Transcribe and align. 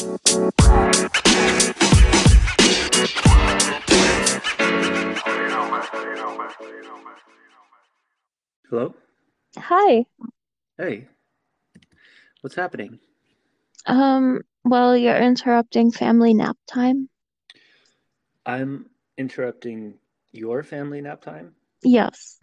Hello? 0.00 0.14
Hi. 9.58 10.06
Hey. 10.78 11.06
What's 12.40 12.56
happening? 12.56 12.98
Um, 13.84 14.40
well, 14.64 14.96
you're 14.96 15.18
interrupting 15.18 15.92
family 15.92 16.32
nap 16.32 16.56
time. 16.66 17.10
I'm 18.46 18.86
interrupting 19.18 19.98
your 20.32 20.62
family 20.62 21.02
nap 21.02 21.20
time? 21.20 21.56
Yes. 21.82 22.38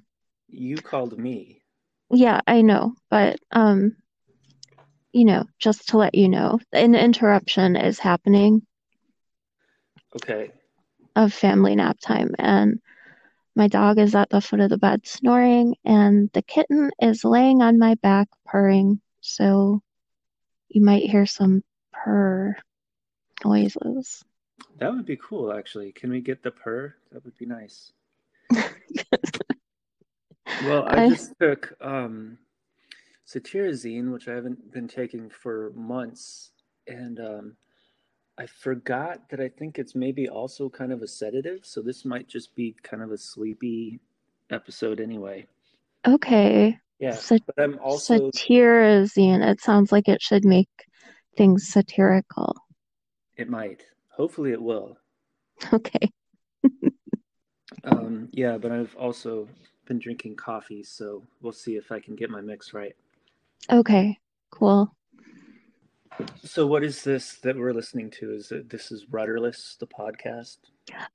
You 0.48 0.78
called 0.78 1.18
me. 1.18 1.64
Yeah, 2.12 2.40
I 2.46 2.62
know, 2.62 2.94
but 3.10 3.40
um, 3.52 3.96
you 5.18 5.26
know, 5.26 5.46
just 5.58 5.90
to 5.90 5.98
let 5.98 6.14
you 6.14 6.30
know, 6.30 6.60
an 6.72 6.94
interruption 6.94 7.76
is 7.76 7.98
happening 7.98 8.62
Okay. 10.16 10.52
of 11.16 11.34
family 11.34 11.76
nap 11.76 11.98
time, 12.00 12.36
and 12.38 12.80
my 13.56 13.68
dog 13.68 13.98
is 13.98 14.14
at 14.14 14.30
the 14.30 14.42
foot 14.42 14.60
of 14.60 14.70
the 14.70 14.78
bed 14.78 15.08
snoring, 15.08 15.76
and 15.84 16.30
the 16.34 16.44
kitten 16.44 16.92
is 17.02 17.26
laying 17.26 17.64
on 17.64 17.80
my 17.80 17.96
back 17.96 18.28
purring, 18.46 19.02
so 19.20 19.82
you 20.70 20.82
might 20.82 21.10
hear 21.10 21.26
some 21.26 21.64
purr 21.92 22.56
noises. 23.44 24.24
That 24.78 24.94
would 24.94 25.06
be 25.06 25.18
cool, 25.18 25.52
actually. 25.52 25.92
Can 25.94 26.12
we 26.12 26.22
get 26.22 26.44
the 26.44 26.52
purr? 26.52 26.96
That 27.12 27.26
would 27.26 27.38
be 27.38 27.46
nice. 27.48 27.92
Well, 30.60 30.84
I 30.84 30.98
I 30.98 31.00
just 31.00 31.34
took 31.40 31.74
um, 31.82 32.38
cetirizine, 33.28 34.12
which 34.12 34.28
I 34.28 34.34
haven't 34.34 34.72
been 34.72 34.88
taking 34.88 35.30
for 35.30 35.72
months, 35.76 36.52
and 36.88 37.20
um, 37.20 37.58
I 38.38 38.46
forgot 38.46 39.30
that 39.30 39.40
I 39.40 39.50
think 39.50 39.78
it's 39.78 39.96
maybe 39.96 40.30
also 40.30 40.70
kind 40.70 40.92
of 40.92 41.02
a 41.02 41.08
sedative, 41.08 41.66
so 41.66 41.82
this 41.82 42.06
might 42.06 42.28
just 42.28 42.56
be 42.56 42.76
kind 42.84 43.04
of 43.04 43.12
a 43.12 43.18
sleepy 43.18 44.00
episode 44.50 45.00
anyway. 45.00 45.46
okay. 46.08 46.78
Yeah, 47.00 47.16
but 47.30 47.44
I'm 47.60 47.78
also, 47.78 48.32
satirizine. 48.32 49.48
It 49.48 49.62
sounds 49.62 49.92
like 49.92 50.08
it 50.08 50.20
should 50.20 50.44
make 50.44 50.70
things 51.36 51.68
satirical. 51.68 52.56
it 53.36 53.50
might. 53.50 53.84
Hopefully 54.10 54.52
it 54.52 54.62
will. 54.62 54.98
Okay. 55.74 56.12
Um, 57.84 58.30
yeah, 58.32 58.58
but 58.58 58.72
I've 58.72 58.96
also 58.96 59.48
been 59.86 60.00
drinking 60.00 60.36
coffee, 60.36 60.84
so 60.84 61.24
we'll 61.42 61.54
see 61.54 61.76
if 61.76 61.92
I 61.92 62.00
can 62.00 62.16
get 62.16 62.30
my 62.30 62.42
mix 62.42 62.74
right. 62.74 62.96
Okay. 63.72 64.18
Cool. 64.52 64.94
So, 66.44 66.66
what 66.66 66.84
is 66.84 67.04
this 67.04 67.34
that 67.44 67.56
we're 67.56 67.74
listening 67.74 68.10
to? 68.12 68.34
Is 68.34 68.52
it 68.52 68.70
this 68.70 68.92
is 68.92 69.06
Rudderless, 69.12 69.78
the 69.80 69.88
podcast? 69.88 70.58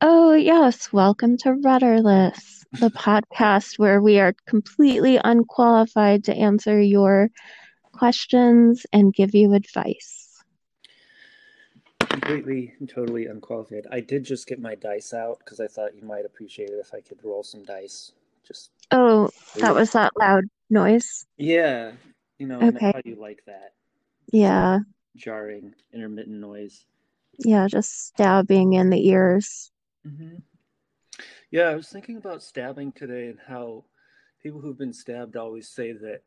Oh, 0.00 0.34
yes. 0.34 0.92
Welcome 0.92 1.36
to 1.38 1.54
Rudderless, 1.54 2.64
the 2.78 2.90
podcast 2.96 3.78
where 3.78 4.00
we 4.00 4.20
are 4.20 4.34
completely 4.46 5.18
unqualified 5.22 6.24
to 6.24 6.34
answer 6.34 6.80
your 6.80 7.30
questions 7.92 8.86
and 8.92 9.14
give 9.14 9.34
you 9.34 9.54
advice. 9.54 10.18
Completely 12.00 12.74
and 12.78 12.88
totally 12.88 13.26
unqualified. 13.26 13.86
I 13.90 14.00
did 14.00 14.24
just 14.24 14.46
get 14.46 14.60
my 14.60 14.74
dice 14.74 15.14
out 15.14 15.38
because 15.38 15.58
I 15.58 15.66
thought 15.66 15.96
you 15.96 16.02
might 16.04 16.26
appreciate 16.26 16.68
it 16.68 16.78
if 16.78 16.92
I 16.94 17.00
could 17.00 17.18
roll 17.24 17.42
some 17.42 17.64
dice. 17.64 18.12
Just 18.46 18.70
Oh, 18.90 19.30
that 19.56 19.74
was 19.74 19.92
that 19.92 20.12
loud 20.18 20.44
noise. 20.68 21.26
yeah, 21.38 21.92
you 22.42 22.48
know, 22.48 22.60
Okay. 22.60 22.90
how 22.92 23.00
you 23.04 23.14
like 23.14 23.44
that 23.46 23.74
Yeah. 24.32 24.80
jarring, 25.14 25.76
intermittent 25.92 26.40
noise. 26.40 26.86
Yeah, 27.38 27.68
just 27.68 28.06
stabbing 28.08 28.72
in 28.72 28.90
the 28.90 29.08
ears. 29.08 29.70
hmm 30.04 30.38
Yeah, 31.52 31.68
I 31.68 31.76
was 31.76 31.88
thinking 31.88 32.16
about 32.16 32.42
stabbing 32.42 32.90
today 32.92 33.28
and 33.28 33.38
how 33.46 33.84
people 34.42 34.60
who've 34.60 34.76
been 34.76 34.92
stabbed 34.92 35.36
always 35.36 35.68
say 35.68 35.92
that 35.92 36.22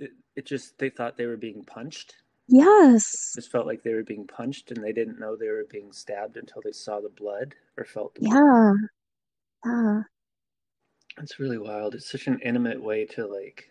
it, 0.00 0.10
it 0.34 0.46
just 0.46 0.76
they 0.78 0.90
thought 0.90 1.16
they 1.16 1.26
were 1.26 1.36
being 1.36 1.62
punched. 1.62 2.16
Yes. 2.48 3.32
Just 3.36 3.52
felt 3.52 3.66
like 3.68 3.84
they 3.84 3.94
were 3.94 4.02
being 4.02 4.26
punched 4.26 4.72
and 4.72 4.82
they 4.82 4.92
didn't 4.92 5.20
know 5.20 5.36
they 5.36 5.48
were 5.48 5.66
being 5.70 5.92
stabbed 5.92 6.36
until 6.38 6.60
they 6.60 6.72
saw 6.72 7.00
the 7.00 7.08
blood 7.08 7.54
or 7.76 7.84
felt 7.84 8.16
the 8.16 8.22
blood. 8.22 8.34
Yeah. 8.34 8.72
Yeah. 9.64 10.02
It's 11.18 11.38
really 11.38 11.58
wild. 11.58 11.94
It's 11.94 12.10
such 12.10 12.26
an 12.26 12.40
intimate 12.40 12.82
way 12.82 13.04
to 13.06 13.26
like 13.26 13.70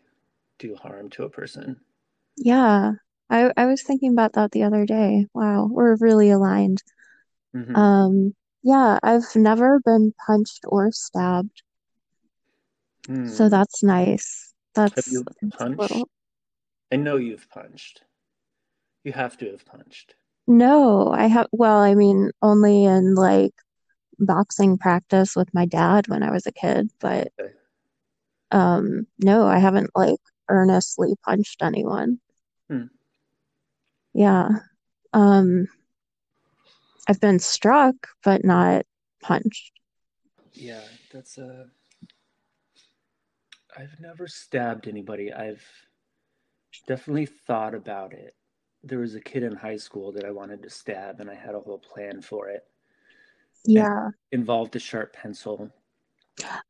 do 0.59 0.75
harm 0.75 1.09
to 1.11 1.23
a 1.23 1.29
person. 1.29 1.81
Yeah. 2.37 2.93
I 3.29 3.51
I 3.57 3.65
was 3.65 3.81
thinking 3.83 4.11
about 4.13 4.33
that 4.33 4.51
the 4.51 4.63
other 4.63 4.85
day. 4.85 5.27
Wow, 5.33 5.67
we're 5.69 5.95
really 5.97 6.29
aligned. 6.29 6.81
hmm 7.53 7.75
Um, 7.75 8.35
yeah, 8.63 8.99
I've 9.03 9.35
never 9.35 9.79
been 9.85 10.13
punched 10.27 10.61
or 10.67 10.91
stabbed, 10.91 11.63
so 13.23 13.49
Hmm. 13.49 13.49
that's 13.49 13.83
nice. 13.83 14.53
Have 14.95 15.05
That's, 15.05 15.07
you 15.07 15.27
that's 15.41 15.57
punched? 15.57 15.77
little. 15.77 16.09
I 16.91 16.95
know 16.97 17.17
you've 17.17 17.49
punched. 17.49 18.03
You 19.05 19.13
have 19.13 19.37
to 19.37 19.49
have 19.51 19.65
punched. 19.65 20.15
No, 20.47 21.11
I 21.11 21.27
have, 21.27 21.47
well, 21.51 21.77
I 21.79 21.93
mean, 21.95 22.31
only 22.41 22.83
in 22.85 23.13
like 23.15 23.53
boxing 24.19 24.77
practice 24.77 25.35
with 25.35 25.53
my 25.53 25.65
dad 25.65 26.07
when 26.09 26.23
I 26.23 26.31
was 26.31 26.45
a 26.47 26.51
kid, 26.53 26.91
but 26.99 27.29
Okay. 27.39 27.53
um, 28.51 29.07
no, 29.19 29.45
I 29.47 29.59
haven't 29.59 29.91
like 29.95 30.19
earnestly 30.49 31.15
punched 31.23 31.61
anyone. 31.61 32.19
Hmm. 32.69 32.85
Yeah. 34.13 34.49
Um, 35.13 35.67
I've 37.07 37.21
been 37.21 37.39
struck, 37.39 37.95
but 38.23 38.43
not 38.43 38.85
punched. 39.21 39.71
Yeah, 40.53 40.81
that's 41.11 41.37
uh 41.37 41.65
I've 43.77 43.99
never 43.99 44.27
stabbed 44.27 44.87
anybody. 44.87 45.33
I've 45.33 45.65
definitely 46.87 47.25
thought 47.25 47.75
about 47.75 48.13
it. 48.13 48.33
There 48.83 48.99
was 48.99 49.15
a 49.15 49.19
kid 49.19 49.43
in 49.43 49.55
high 49.55 49.77
school 49.77 50.11
that 50.13 50.23
I 50.23 50.31
wanted 50.31 50.63
to 50.63 50.69
stab 50.69 51.19
and 51.19 51.29
I 51.29 51.35
had 51.35 51.55
a 51.55 51.59
whole 51.59 51.79
plan 51.79 52.21
for 52.21 52.47
it. 52.49 52.63
Yeah. 53.65 54.09
it 54.31 54.35
involved 54.35 54.75
a 54.75 54.79
sharp 54.79 55.13
pencil. 55.13 55.71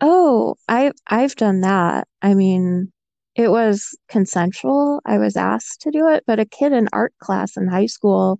Oh, 0.01 0.55
I 0.67 0.91
I've 1.07 1.35
done 1.35 1.61
that. 1.61 2.07
I 2.21 2.33
mean, 2.33 2.91
it 3.35 3.49
was 3.49 3.97
consensual. 4.09 5.01
I 5.05 5.17
was 5.17 5.35
asked 5.37 5.81
to 5.81 5.91
do 5.91 6.07
it, 6.09 6.23
but 6.27 6.39
a 6.39 6.45
kid 6.45 6.73
in 6.73 6.87
art 6.93 7.13
class 7.19 7.57
in 7.57 7.67
high 7.67 7.87
school, 7.87 8.39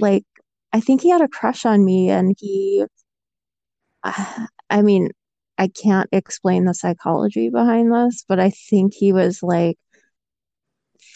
like, 0.00 0.24
I 0.72 0.80
think 0.80 1.02
he 1.02 1.10
had 1.10 1.22
a 1.22 1.28
crush 1.28 1.66
on 1.66 1.84
me, 1.84 2.10
and 2.10 2.36
he, 2.38 2.84
I 4.70 4.82
mean, 4.82 5.10
I 5.58 5.68
can't 5.68 6.08
explain 6.12 6.64
the 6.64 6.74
psychology 6.74 7.48
behind 7.50 7.92
this, 7.92 8.24
but 8.28 8.38
I 8.40 8.50
think 8.50 8.94
he 8.94 9.12
was 9.12 9.42
like 9.42 9.78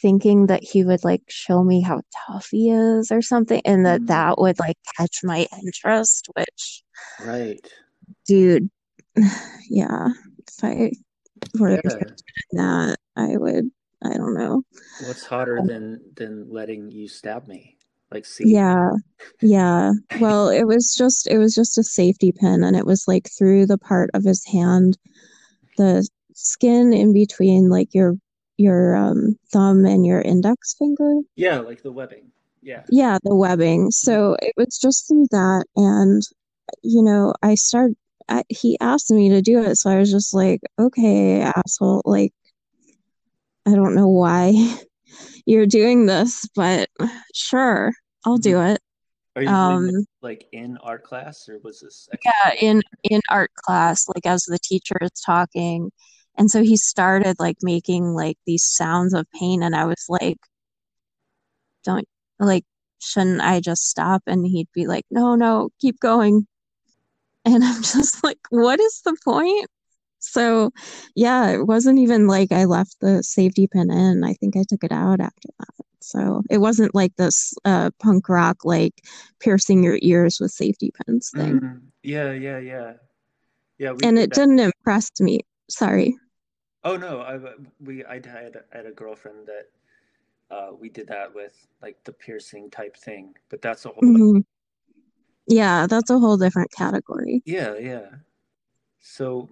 thinking 0.03 0.47
that 0.47 0.63
he 0.63 0.85
would 0.85 1.05
like 1.05 1.23
show 1.29 1.63
me 1.63 1.81
how 1.83 2.01
tough 2.27 2.49
he 2.51 2.71
is 2.71 3.11
or 3.11 3.23
something, 3.23 3.61
and 3.65 3.85
that 3.87 4.01
Hmm. 4.01 4.07
that 4.07 4.39
would 4.39 4.59
like 4.59 4.77
catch 4.97 5.19
my 5.23 5.47
interest, 5.63 6.29
which, 6.37 6.83
Right. 7.19 7.61
dude, 8.27 8.71
yeah, 9.69 10.09
I 10.63 10.93
were 11.59 11.71
Yeah. 11.71 12.05
that, 12.53 12.97
I 13.17 13.37
would, 13.37 13.71
I 14.03 14.15
don't 14.17 14.35
know. 14.35 14.63
What's 15.07 15.25
hotter 15.25 15.61
than 15.65 16.01
than 16.17 16.51
letting 16.51 16.91
you 16.91 17.09
stab 17.09 17.47
me? 17.49 17.77
Like, 18.11 18.27
see? 18.27 18.53
Yeah, 18.53 18.91
yeah. 19.41 19.93
Well, 20.21 20.49
it 20.49 20.65
was 20.65 20.95
just 20.97 21.27
it 21.27 21.39
was 21.39 21.55
just 21.55 21.79
a 21.79 21.85
safety 21.85 22.33
pin 22.33 22.65
and 22.65 22.77
it 22.77 22.87
was 22.87 23.07
like 23.07 23.29
through 23.39 23.67
the 23.67 23.79
part 23.79 24.11
of 24.15 24.25
his 24.25 24.45
hand, 24.45 24.99
the 25.77 26.07
skin 26.35 26.93
in 26.93 27.13
between 27.13 27.69
like 27.69 27.95
your 27.95 28.17
your 28.57 28.97
um 28.97 29.37
thumb 29.53 29.85
and 29.87 30.05
your 30.05 30.21
index 30.21 30.75
finger. 30.75 31.21
Yeah, 31.37 31.59
like 31.61 31.83
the 31.83 31.93
webbing. 31.93 32.31
Yeah. 32.63 32.83
Yeah, 32.91 33.19
the 33.23 33.35
webbing. 33.35 33.91
So 33.91 34.37
it 34.43 34.53
was 34.57 34.79
just 34.79 35.09
through 35.09 35.29
that 35.31 35.65
and 35.77 36.23
you 36.83 37.03
know, 37.03 37.35
I 37.43 37.55
started 37.55 37.97
I, 38.31 38.45
he 38.49 38.79
asked 38.81 39.11
me 39.11 39.31
to 39.31 39.43
do 39.43 39.63
it, 39.63 39.77
so 39.77 39.91
I 39.91 39.99
was 39.99 40.11
just 40.11 40.35
like, 40.35 40.61
okay, 40.79 41.43
asshole, 41.43 42.03
like 42.05 42.33
I 43.67 43.75
don't 43.75 43.95
know 43.95 44.09
why 44.09 44.53
you're 45.47 45.67
doing 45.67 46.07
this, 46.07 46.47
but 46.55 46.89
sure, 47.35 47.93
I'll 48.25 48.39
do 48.39 48.61
it. 48.63 48.81
Are 49.37 49.43
you 49.43 49.57
doing 49.57 49.83
Um, 49.83 49.87
this 49.87 50.07
like 50.23 50.47
in 50.53 50.77
art 50.79 51.05
class 51.05 51.49
or 51.49 51.59
was 51.65 51.81
this 51.81 52.09
yeah, 52.25 52.55
in 52.61 52.83
in 53.05 53.21
art 53.31 53.53
class, 53.55 54.07
like 54.09 54.27
as 54.27 54.45
the 54.45 54.59
teacher 54.59 54.97
is 55.01 55.11
talking, 55.25 55.91
and 56.39 56.51
so 56.51 56.63
he 56.63 56.77
started 56.77 57.37
like 57.39 57.57
making 57.63 58.15
like 58.15 58.37
these 58.47 58.65
sounds 58.67 59.15
of 59.15 59.27
pain, 59.39 59.63
and 59.63 59.75
I 59.77 59.85
was 59.87 60.05
like, 60.09 60.39
don't 61.85 62.07
like, 62.39 62.65
shouldn't 63.01 63.41
I 63.41 63.61
just 63.61 63.89
stop? 63.89 64.23
And 64.27 64.47
he'd 64.47 64.69
be 64.75 64.87
like, 64.87 65.05
no, 65.11 65.35
no, 65.35 65.71
keep 65.81 66.01
going. 66.01 66.47
And 67.45 67.65
I'm 67.65 67.83
just 67.83 68.23
like, 68.25 68.39
what 68.51 68.81
is 68.81 69.01
the 69.05 69.17
point? 69.25 69.67
So, 70.19 70.71
yeah, 71.15 71.51
it 71.51 71.67
wasn't 71.67 71.99
even 71.99 72.27
like 72.27 72.53
I 72.53 72.67
left 72.67 72.97
the 73.01 73.23
safety 73.23 73.67
pin 73.67 73.91
in. 73.91 74.23
I 74.23 74.35
think 74.35 74.57
I 74.57 74.65
took 74.69 74.85
it 74.85 74.93
out 74.93 75.21
after 75.21 75.49
that. 75.59 75.69
So 76.03 76.43
it 76.51 76.59
wasn't 76.59 76.95
like 76.95 77.15
this 77.17 77.55
uh, 77.65 77.91
punk 78.03 78.29
rock, 78.29 78.65
like 78.65 78.95
piercing 79.39 79.83
your 79.83 79.99
ears 80.03 80.39
with 80.41 80.51
safety 80.51 80.93
pins 81.07 81.31
thing. 81.35 81.59
Mm, 81.59 81.81
yeah, 82.03 82.33
yeah, 82.33 82.59
yeah, 82.59 82.93
yeah. 83.79 83.93
We 83.93 84.05
And 84.05 84.19
it 84.19 84.31
that. 84.31 84.37
didn't 84.37 84.61
impress 84.61 85.11
me. 85.21 85.41
Sorry. 85.71 86.17
Oh 86.85 86.97
no, 86.97 87.21
I 87.21 87.39
we 87.81 88.05
I 88.05 88.15
had 88.15 88.63
I 88.73 88.77
had 88.77 88.87
a 88.87 88.93
girlfriend 88.93 89.47
that 89.47 89.67
uh, 90.55 90.71
we 90.79 90.89
did 90.89 91.07
that 91.09 91.35
with 91.35 91.55
like 91.83 92.03
the 92.05 92.13
piercing 92.13 92.71
type 92.71 92.97
thing, 92.97 93.35
but 93.51 93.61
that's 93.63 93.85
a 93.85 93.91
whole. 93.91 94.03
Mhm. 94.05 94.45
Yeah, 95.47 95.87
that's 95.89 96.11
a 96.11 96.19
whole 96.19 96.37
different 96.37 96.71
category. 96.73 97.43
Yeah, 97.45 97.77
yeah. 97.77 98.07
So 99.01 99.49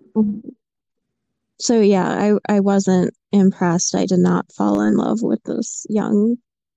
So 1.59 1.81
yeah, 1.81 2.09
I 2.09 2.55
I 2.57 2.61
wasn't 2.61 3.15
impressed. 3.33 3.95
I 3.95 4.07
did 4.07 4.21
not 4.21 4.53
fall 4.53 4.81
in 4.81 4.97
love 4.97 5.23
with 5.23 5.43
this 5.45 5.87
young 5.89 6.37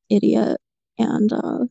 idiot, 0.09 0.59
and 0.97 1.31
uh, 1.31 1.65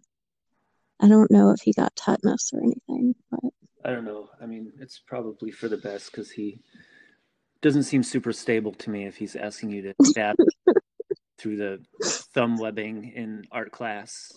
I 1.01 1.09
don't 1.09 1.31
know 1.31 1.51
if 1.51 1.61
he 1.63 1.73
got 1.73 1.97
tetanus 1.97 2.53
or 2.53 2.61
anything, 2.61 3.15
but 3.31 3.53
I 3.85 3.91
don't 3.91 4.05
know. 4.05 4.29
I 4.41 4.47
mean, 4.47 4.73
it's 4.79 4.99
probably 4.99 5.51
for 5.51 5.69
the 5.69 5.79
best 5.79 6.13
because 6.13 6.31
he 6.31 6.61
doesn't 7.63 7.83
seem 7.85 8.03
super 8.03 8.33
stable 8.33 8.73
to 8.73 8.91
me 8.91 9.07
if 9.07 9.17
he's 9.17 9.37
asking 9.37 9.71
you 9.71 9.83
to 9.83 9.95
stab 10.05 10.37
through 11.39 11.57
the 11.57 12.20
thumb 12.33 12.57
webbing 12.57 13.13
in 13.15 13.45
art 13.51 13.73
class 13.73 14.33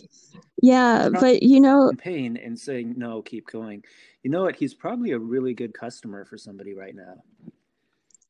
yeah, 0.61 1.09
but 1.11 1.43
you 1.43 1.59
know, 1.59 1.91
pain 1.97 2.37
and 2.37 2.57
saying 2.57 2.93
no, 2.97 3.21
keep 3.21 3.47
going. 3.47 3.83
You 4.23 4.31
know 4.31 4.43
what? 4.43 4.55
He's 4.55 4.73
probably 4.73 5.11
a 5.11 5.19
really 5.19 5.53
good 5.53 5.73
customer 5.73 6.23
for 6.23 6.37
somebody 6.37 6.73
right 6.73 6.95
now. 6.95 7.21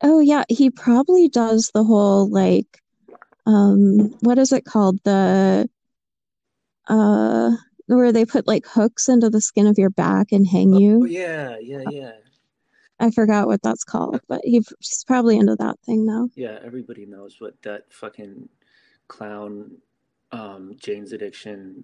oh 0.01 0.19
yeah, 0.19 0.43
he 0.49 0.71
probably 0.71 1.29
does 1.29 1.69
the 1.75 1.83
whole 1.83 2.27
like, 2.27 2.81
um, 3.45 4.15
what 4.21 4.39
is 4.39 4.51
it 4.51 4.65
called? 4.65 4.99
The 5.03 5.69
uh, 6.87 7.51
where 7.85 8.11
they 8.11 8.25
put 8.25 8.47
like 8.47 8.65
hooks 8.65 9.07
into 9.07 9.29
the 9.29 9.39
skin 9.39 9.67
of 9.67 9.77
your 9.77 9.91
back 9.91 10.31
and 10.31 10.47
hang 10.47 10.73
Oh 10.73 10.79
you. 10.79 11.05
yeah, 11.05 11.57
yeah, 11.61 11.83
yeah. 11.91 12.11
I 12.99 13.11
forgot 13.11 13.45
what 13.45 13.61
that's 13.61 13.83
called, 13.83 14.21
but 14.27 14.41
he's 14.43 14.65
probably 15.05 15.37
into 15.37 15.55
that 15.57 15.79
thing 15.85 16.05
now. 16.05 16.29
Yeah, 16.35 16.57
everybody 16.63 17.05
knows 17.05 17.35
what 17.39 17.61
that 17.61 17.91
fucking 17.91 18.49
clown 19.07 19.71
um 20.31 20.75
Jane's 20.79 21.13
Addiction 21.13 21.83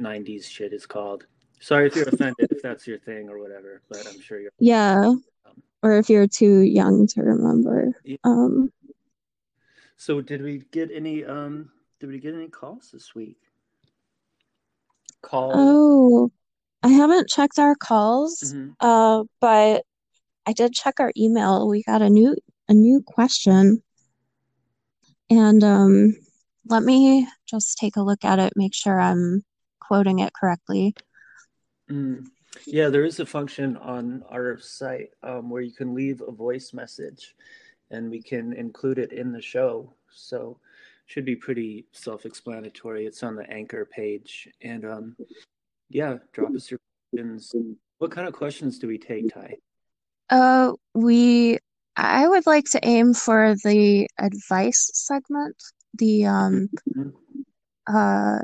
90s 0.00 0.44
shit 0.44 0.72
is 0.72 0.86
called. 0.86 1.26
Sorry 1.60 1.86
if 1.86 1.94
you're 1.96 2.08
offended 2.08 2.48
if 2.50 2.60
that's 2.62 2.86
your 2.86 2.98
thing 2.98 3.28
or 3.28 3.38
whatever, 3.38 3.82
but 3.88 4.06
I'm 4.06 4.20
sure 4.20 4.40
you're 4.40 4.50
Yeah, 4.58 5.14
or 5.82 5.96
if 5.98 6.10
you're 6.10 6.26
too 6.26 6.60
young 6.60 7.06
to 7.08 7.22
remember. 7.22 7.92
Yeah. 8.04 8.16
Um, 8.24 8.72
So 9.96 10.20
did 10.20 10.42
we 10.42 10.62
get 10.72 10.90
any 10.92 11.24
um 11.24 11.70
did 12.00 12.10
we 12.10 12.18
get 12.18 12.34
any 12.34 12.48
calls 12.48 12.90
this 12.92 13.14
week? 13.14 13.38
Call 15.22 15.52
oh, 15.54 16.32
I 16.82 16.88
haven't 16.88 17.28
checked 17.28 17.58
our 17.58 17.74
calls, 17.74 18.42
Mhm. 18.42 18.74
uh, 18.80 19.24
but 19.40 19.84
I 20.44 20.52
did 20.52 20.72
check 20.74 21.00
our 21.00 21.12
email. 21.16 21.66
We 21.66 21.82
got 21.82 22.02
a 22.02 22.10
new 22.10 22.36
a 22.68 22.74
new 22.74 23.02
question. 23.02 23.82
And 25.30 25.64
um, 25.64 26.14
let 26.68 26.82
me 26.82 27.26
just 27.48 27.78
take 27.78 27.96
a 27.96 28.02
look 28.02 28.24
at 28.24 28.38
it, 28.38 28.52
make 28.56 28.74
sure 28.74 29.00
I'm 29.00 29.44
quoting 29.80 30.20
it 30.20 30.32
correctly. 30.32 30.94
Mm. 31.90 32.26
Yeah, 32.66 32.88
there 32.88 33.04
is 33.04 33.20
a 33.20 33.26
function 33.26 33.76
on 33.76 34.24
our 34.30 34.58
site 34.58 35.10
um, 35.22 35.50
where 35.50 35.62
you 35.62 35.72
can 35.72 35.94
leave 35.94 36.22
a 36.22 36.32
voice 36.32 36.72
message 36.72 37.34
and 37.90 38.10
we 38.10 38.22
can 38.22 38.52
include 38.52 38.98
it 38.98 39.12
in 39.12 39.32
the 39.32 39.42
show. 39.42 39.92
So 40.10 40.58
should 41.06 41.24
be 41.24 41.36
pretty 41.36 41.86
self-explanatory. 41.92 43.06
It's 43.06 43.22
on 43.22 43.36
the 43.36 43.48
anchor 43.50 43.84
page. 43.84 44.48
And 44.62 44.84
um, 44.84 45.16
yeah, 45.88 46.16
drop 46.32 46.54
us 46.54 46.70
your 46.70 46.80
questions. 47.12 47.54
What 47.98 48.10
kind 48.10 48.26
of 48.26 48.34
questions 48.34 48.78
do 48.78 48.88
we 48.88 48.98
take, 48.98 49.32
Ty? 49.32 49.56
Uh, 50.30 50.72
we 50.94 51.58
I 51.96 52.28
would 52.28 52.46
like 52.46 52.64
to 52.72 52.80
aim 52.84 53.14
for 53.14 53.54
the 53.64 54.06
advice 54.18 54.90
segment, 54.92 55.56
the 55.98 56.26
um 56.26 56.68
uh 57.86 58.38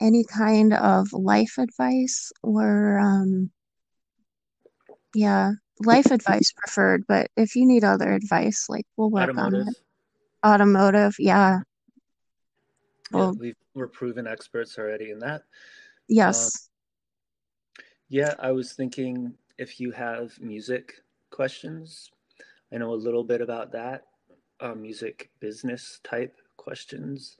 any 0.00 0.24
kind 0.24 0.74
of 0.74 1.12
life 1.12 1.54
advice 1.58 2.32
or 2.42 2.98
um 2.98 3.50
yeah, 5.14 5.52
life 5.80 6.10
advice 6.10 6.52
preferred, 6.52 7.04
but 7.08 7.30
if 7.36 7.56
you 7.56 7.66
need 7.66 7.84
other 7.84 8.12
advice, 8.12 8.66
like 8.68 8.84
we'll 8.96 9.10
work 9.10 9.36
on 9.38 9.54
it. 9.54 9.74
Automotive, 10.44 11.14
yeah. 11.18 11.60
Yeah, 13.12 13.18
Well, 13.18 13.36
we've, 13.38 13.56
we're 13.74 13.88
proven 13.88 14.26
experts 14.26 14.78
already 14.78 15.10
in 15.10 15.18
that. 15.20 15.42
yes. 16.08 16.68
Yeah, 18.08 18.34
I 18.38 18.52
was 18.52 18.72
thinking 18.72 19.34
if 19.58 19.80
you 19.80 19.90
have 19.92 20.38
music 20.40 20.94
questions, 21.30 22.10
I 22.72 22.76
know 22.76 22.92
a 22.92 22.94
little 22.94 23.24
bit 23.24 23.40
about 23.40 23.72
that, 23.72 24.04
uh, 24.60 24.74
music 24.74 25.30
business 25.40 26.00
type 26.04 26.36
questions. 26.66 27.36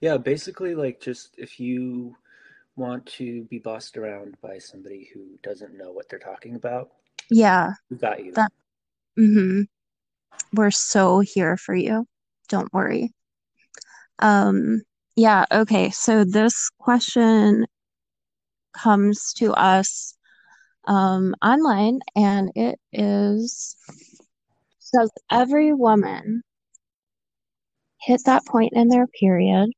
Yeah, 0.00 0.16
basically, 0.16 0.74
like 0.76 1.00
just 1.00 1.34
if 1.38 1.58
you 1.58 2.16
want 2.76 3.04
to 3.18 3.42
be 3.44 3.58
bossed 3.58 3.96
around 3.96 4.36
by 4.40 4.58
somebody 4.58 5.10
who 5.12 5.38
doesn't 5.42 5.76
know 5.76 5.90
what 5.90 6.08
they're 6.08 6.18
talking 6.30 6.54
about, 6.54 6.92
Yeah. 7.30 7.72
we 7.90 7.96
got 7.96 8.24
you. 8.24 8.32
That 8.32 8.52
mm-hmm. 9.18 9.62
We're 10.52 10.70
so 10.70 11.20
here 11.20 11.56
for 11.56 11.74
you. 11.74 12.06
Don't 12.48 12.72
worry. 12.72 13.12
Um, 14.20 14.82
yeah, 15.16 15.44
okay. 15.50 15.90
So 15.90 16.24
this 16.24 16.70
question 16.78 17.66
comes 18.72 19.32
to 19.34 19.52
us 19.52 20.14
um, 20.86 21.34
online, 21.42 21.98
and 22.14 22.52
it 22.54 22.78
is, 22.92 23.76
does 24.92 25.10
every 25.30 25.72
woman 25.72 26.42
hit 28.04 28.22
that 28.26 28.44
point 28.46 28.72
in 28.74 28.88
their 28.88 29.06
period 29.06 29.70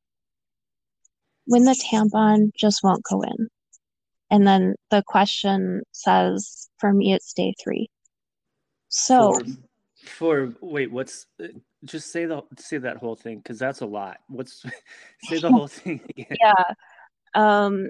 when 1.45 1.63
the 1.63 1.81
tampon 1.91 2.51
just 2.57 2.81
won't 2.83 3.03
go 3.09 3.21
in? 3.21 3.47
And 4.29 4.45
then 4.45 4.75
the 4.91 5.03
question 5.05 5.83
says, 5.91 6.67
for 6.79 6.93
me, 6.93 7.13
it's 7.13 7.33
day 7.33 7.53
three. 7.63 7.89
So, 8.89 9.39
For, 10.05 10.49
for 10.49 10.53
wait, 10.61 10.91
what's 10.91 11.27
just 11.85 12.11
say 12.11 12.25
the 12.25 12.41
say 12.57 12.77
that 12.77 12.97
whole 12.97 13.15
thing 13.15 13.37
because 13.37 13.59
that's 13.59 13.81
a 13.81 13.85
lot. 13.85 14.17
What's 14.27 14.63
say 15.23 15.39
the 15.39 15.51
whole 15.51 15.67
thing 15.67 16.01
again? 16.09 16.37
yeah. 16.41 16.63
Um, 17.33 17.89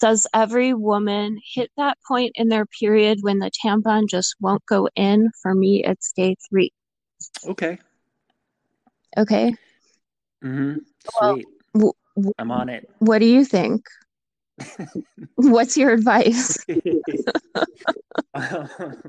does 0.00 0.26
every 0.32 0.72
woman 0.72 1.38
hit 1.54 1.70
that 1.76 1.98
point 2.08 2.32
in 2.34 2.48
their 2.48 2.64
period 2.80 3.18
when 3.20 3.38
the 3.38 3.50
tampon 3.64 4.08
just 4.08 4.34
won't 4.40 4.64
go 4.66 4.88
in? 4.96 5.30
For 5.42 5.54
me, 5.54 5.84
it's 5.84 6.12
day 6.12 6.36
three. 6.48 6.72
Okay. 7.46 7.78
Okay. 9.20 9.54
Mm-hmm. 10.42 10.78
Well, 11.20 11.34
Sweet. 11.34 11.46
W- 11.74 11.92
w- 12.16 12.32
I'm 12.38 12.50
on 12.50 12.70
it. 12.70 12.88
what 13.00 13.18
do 13.18 13.26
you 13.26 13.44
think? 13.44 13.84
What's 15.36 15.76
your 15.76 15.92
advice? 15.92 16.58
Um, 18.34 18.68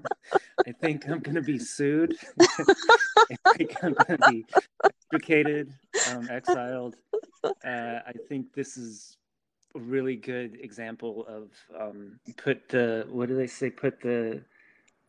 I 0.67 0.71
think 0.81 1.07
I'm 1.07 1.19
going 1.19 1.35
to 1.35 1.41
be 1.41 1.59
sued. 1.59 2.15
I 2.39 3.55
think 3.55 3.75
I'm 3.83 3.93
going 3.93 4.19
to 4.19 4.29
be 4.29 4.45
extricated, 4.83 5.73
um, 6.09 6.27
exiled. 6.29 6.95
Uh, 7.43 7.99
I 8.05 8.13
think 8.27 8.53
this 8.53 8.77
is 8.77 9.17
a 9.75 9.79
really 9.79 10.15
good 10.17 10.59
example 10.61 11.25
of 11.27 11.49
um, 11.79 12.19
put 12.37 12.67
the 12.69 13.07
what 13.09 13.29
do 13.29 13.35
they 13.35 13.47
say? 13.47 13.69
Put 13.69 14.01
the 14.01 14.41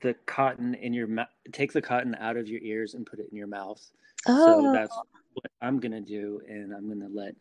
the 0.01 0.15
cotton 0.27 0.75
in 0.75 0.93
your 0.93 1.07
mouth. 1.07 1.29
Take 1.53 1.73
the 1.73 1.83
cotton 1.83 2.17
out 2.21 2.37
of 2.37 2.49
your 2.49 2.61
ears 2.63 2.95
and 2.95 3.07
put 3.07 3.19
it 3.19 3.29
in 3.31 3.37
your 3.37 3.47
mouth. 3.47 3.83
So 4.25 4.33
Oh, 4.35 4.73
that's 4.73 4.97
what 5.33 5.51
I'm 5.61 5.81
going 5.81 5.93
to 5.93 6.01
do, 6.01 6.41
and 6.49 6.73
I'm 6.73 6.87
going 6.87 7.01
to 7.01 7.15
let 7.15 7.35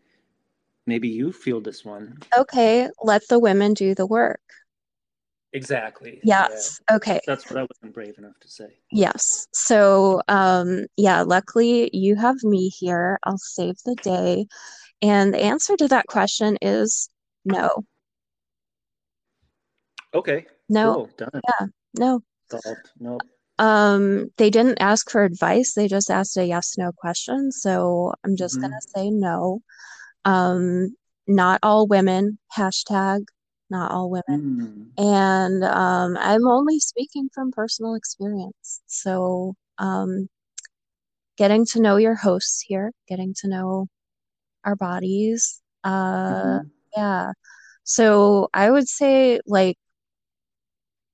maybe 0.88 1.08
you 1.08 1.32
feel 1.32 1.62
this 1.62 1.86
one. 1.86 2.18
okay. 2.36 2.90
Let 3.04 3.28
the 3.28 3.40
women 3.40 3.74
do 3.74 3.94
the 3.94 4.08
work. 4.08 4.42
Exactly. 5.54 6.20
Yeah. 6.24 6.48
Yes. 6.50 6.80
Okay. 6.90 7.20
That's 7.28 7.50
what 7.50 7.60
I 7.60 7.64
wasn't 7.64 7.94
brave 7.94 8.18
enough 8.18 8.40
to 8.42 8.50
say. 8.50 8.78
Yes. 8.92 9.48
So, 9.54 10.22
um, 10.28 10.86
yeah, 10.98 11.22
luckily 11.22 11.90
you 11.94 12.16
have 12.16 12.42
me 12.44 12.70
here. 12.70 13.20
I'll 13.24 13.38
save 13.38 13.76
the 13.86 13.96
day. 13.96 14.48
And 15.02 15.34
the 15.34 15.42
answer 15.42 15.76
to 15.78 15.88
that 15.90 16.08
question 16.08 16.58
is 16.62 17.10
no. 17.44 17.84
Okay. 20.14 20.46
No. 20.70 20.94
Cool. 20.94 21.10
Done. 21.18 21.42
No. 21.98 22.22
Solved. 22.50 22.92
Nope. 23.00 23.22
Um, 23.62 24.32
they 24.38 24.50
didn't 24.52 24.80
ask 24.82 25.10
for 25.12 25.24
advice. 25.24 25.74
They 25.76 25.88
just 25.88 26.12
asked 26.12 26.38
a 26.38 26.46
yes, 26.46 26.76
no 26.78 26.92
question. 26.98 27.52
So 27.52 28.14
I'm 28.26 28.36
just 28.38 28.58
Mhm. 28.58 28.62
gonna 28.62 28.82
say 28.96 29.12
no. 29.12 29.62
Um, 30.26 30.96
not 31.28 31.60
all 31.64 31.88
women, 31.88 32.40
hashtag 32.58 33.26
not 33.70 33.92
all 33.92 34.10
women. 34.12 34.42
Mm. 34.42 34.92
And 34.98 35.64
um, 35.66 36.18
I'm 36.20 36.48
only 36.48 36.80
speaking 36.80 37.30
from 37.34 37.52
personal 37.52 37.96
experience. 37.96 38.82
So 38.88 39.56
um, 39.80 40.30
getting 41.38 41.66
to 41.68 41.82
know 41.82 41.98
your 41.98 42.16
hosts 42.16 42.62
here, 42.62 42.92
getting 43.08 43.34
to 43.42 43.48
know 43.50 43.88
our 44.66 44.76
bodies. 44.76 45.62
Uh, 45.84 46.60
hmm 46.60 46.68
yeah. 46.96 47.32
So 47.84 48.50
I 48.54 48.72
would 48.72 48.88
say, 48.88 49.40
like, 49.48 49.78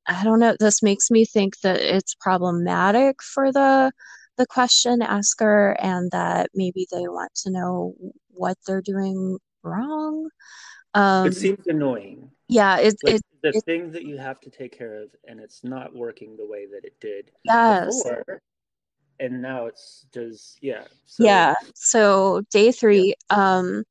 I 0.08 0.24
don't 0.24 0.40
know, 0.40 0.56
this 0.60 0.82
makes 0.84 1.12
me 1.12 1.26
think 1.26 1.60
that 1.62 1.80
it's 1.82 2.16
problematic 2.16 3.22
for 3.22 3.52
the 3.52 3.92
the 4.38 4.46
question 4.46 5.02
asker 5.02 5.76
and 5.80 6.12
that 6.12 6.50
maybe 6.54 6.88
they 6.92 7.08
want 7.08 7.34
to 7.44 7.52
know 7.52 7.96
what 8.30 8.58
they're 8.68 8.82
doing 8.82 9.40
wrong. 9.64 10.30
It 10.96 11.00
Um, 11.00 11.32
seems 11.34 11.68
annoying. 11.68 12.32
yeah, 12.48 12.78
it's 12.80 13.04
Like 13.04 13.16
it 13.16 13.22
the 13.44 13.54
it 13.54 13.64
thing 13.66 13.92
that 13.92 14.04
you 14.06 14.18
have 14.18 14.40
to 14.42 14.50
take 14.50 14.78
care 14.78 15.02
of, 15.04 15.10
and 15.28 15.40
it's 15.40 15.64
not 15.64 15.94
working 15.96 16.38
the 16.38 16.46
way 16.46 16.66
that 16.68 16.86
it 16.86 17.00
did 17.00 17.32
yes. 17.44 18.04
before, 18.04 18.42
and 19.20 19.42
now 19.42 19.66
it's 19.66 20.06
does 20.12 20.58
yeah. 20.62 20.86
So 21.06 21.24
Yeah. 21.24 21.56
So 21.76 22.42
day 22.52 22.66
yeah. 22.68 22.72
three, 22.72 23.16
um, 23.30 23.84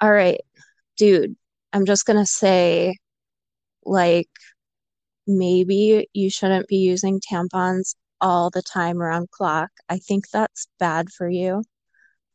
all 0.00 0.12
right, 0.12 0.40
dude, 0.96 1.36
I'm 1.72 1.86
just 1.86 2.06
gonna 2.06 2.26
say, 2.26 2.96
like, 3.84 4.28
maybe 5.26 6.08
you 6.12 6.30
shouldn't 6.30 6.68
be 6.68 6.76
using 6.76 7.20
tampons 7.20 7.94
all 8.20 8.50
the 8.50 8.62
time 8.62 9.00
around 9.02 9.30
clock. 9.30 9.70
I 9.88 9.98
think 9.98 10.30
that's 10.30 10.68
bad 10.78 11.10
for 11.10 11.28
you. 11.28 11.64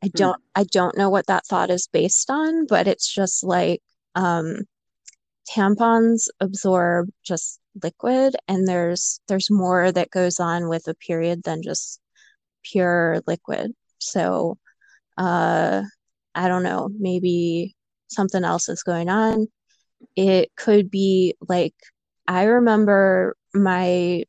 I 0.04 0.10
Hmm. 0.14 0.18
don't 0.18 0.38
I 0.56 0.66
don't 0.66 0.98
know 0.98 1.10
what 1.10 1.28
that 1.28 1.46
thought 1.48 1.70
is 1.72 1.88
based 1.92 2.30
on, 2.30 2.68
but 2.68 2.88
it's 2.88 3.14
just 3.14 3.44
like 3.44 3.82
um 4.16 4.62
tampons 5.50 6.28
absorb 6.40 7.10
just 7.24 7.60
liquid 7.84 8.36
and 8.48 8.68
there's 8.68 9.20
there's 9.28 9.50
more 9.52 9.92
that 9.92 10.10
goes 10.12 10.40
on 10.40 10.68
with 10.70 10.88
a 10.88 10.96
period 10.96 11.44
than 11.44 11.62
just 11.64 12.00
pure 12.64 13.22
liquid. 13.28 13.74
So, 14.00 14.58
uh 15.18 15.84
I 16.36 16.48
don't 16.50 16.64
know, 16.64 16.90
maybe 17.00 17.76
something 18.10 18.44
else 18.44 18.70
is 18.70 18.84
going 18.84 19.10
on. 19.10 19.48
It 20.16 20.52
could 20.58 20.92
be 20.92 21.36
like 21.50 21.76
I 22.28 22.44
remember 22.44 23.36
my 23.54 24.24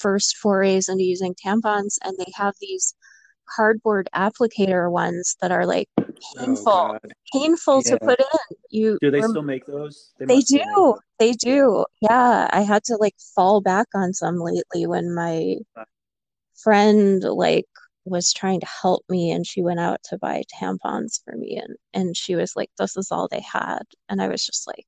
first 0.00 0.36
forays 0.36 0.88
into 0.88 1.04
using 1.04 1.34
tampons, 1.34 1.98
and 2.04 2.16
they 2.18 2.30
have 2.34 2.54
these 2.60 2.94
cardboard 3.54 4.08
applicator 4.14 4.90
ones 4.90 5.36
that 5.40 5.52
are 5.52 5.66
like 5.66 5.88
Oh 5.98 6.04
painful, 6.36 6.64
God. 6.64 7.00
painful 7.32 7.82
to 7.82 7.98
put 7.98 8.18
in. 8.18 8.56
You 8.70 8.98
Do 9.00 9.10
they 9.10 9.20
rem 9.20 9.30
still 9.30 9.42
make 9.42 9.66
those? 9.66 10.12
They 10.18 10.26
they 10.26 10.34
must 10.34 10.48
still 10.48 10.58
make 10.58 10.66
do, 10.66 10.74
those. 10.74 11.00
they 11.18 11.32
do. 11.32 11.84
Yeah, 12.02 12.48
I 12.52 12.62
had 12.62 12.84
to 12.84 12.96
like 12.96 13.14
fall 13.34 13.60
back 13.60 13.86
on 13.94 14.12
some 14.12 14.38
lately 14.38 14.86
when 14.86 15.14
my 15.14 15.56
friend 16.62 17.22
like 17.22 17.66
was 18.04 18.32
trying 18.32 18.60
to 18.60 18.66
help 18.66 19.02
me 19.08 19.30
and 19.30 19.46
she 19.46 19.62
went 19.62 19.80
out 19.80 20.00
to 20.04 20.18
buy 20.18 20.42
tampons 20.60 21.20
for 21.24 21.36
me 21.36 21.56
and 21.62 21.76
and 21.92 22.16
she 22.16 22.36
was 22.36 22.54
like 22.54 22.70
this 22.78 22.96
is 22.96 23.08
all 23.10 23.28
they 23.28 23.40
had 23.40 23.82
and 24.08 24.22
I 24.22 24.28
was 24.28 24.44
just 24.46 24.66
like 24.66 24.86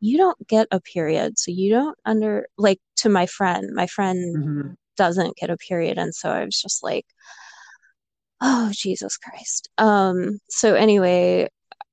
you 0.00 0.16
don't 0.18 0.46
get 0.46 0.66
a 0.70 0.80
period 0.80 1.38
so 1.38 1.50
you 1.50 1.70
don't 1.70 1.98
under 2.04 2.46
like 2.56 2.80
to 2.96 3.08
my 3.08 3.26
friend 3.26 3.70
my 3.74 3.86
friend 3.86 4.18
hmm 4.44 4.70
doesn't 4.96 5.36
get 5.36 5.48
a 5.48 5.56
period 5.56 5.96
and 5.96 6.12
so 6.12 6.28
I 6.28 6.44
was 6.44 6.60
just 6.60 6.82
like 6.82 7.06
oh 8.40 8.70
Jesus 8.72 9.16
Christ. 9.16 9.68
Um 9.78 10.38
so 10.48 10.74
anyway 10.74 11.48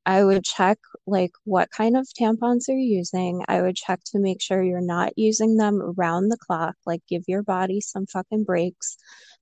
I 0.07 0.23
would 0.23 0.43
check 0.43 0.77
like 1.07 1.31
what 1.43 1.69
kind 1.71 1.97
of 1.97 2.07
tampons 2.19 2.63
you're 2.67 2.77
using. 2.77 3.43
I 3.47 3.61
would 3.61 3.75
check 3.75 3.99
to 4.07 4.19
make 4.19 4.41
sure 4.41 4.61
you're 4.63 4.81
not 4.81 5.13
using 5.17 5.57
them 5.57 5.81
around 5.81 6.29
the 6.29 6.37
clock 6.37 6.75
like 6.85 7.01
give 7.07 7.23
your 7.27 7.43
body 7.43 7.79
some 7.81 8.05
fucking 8.07 8.43
breaks. 8.43 8.97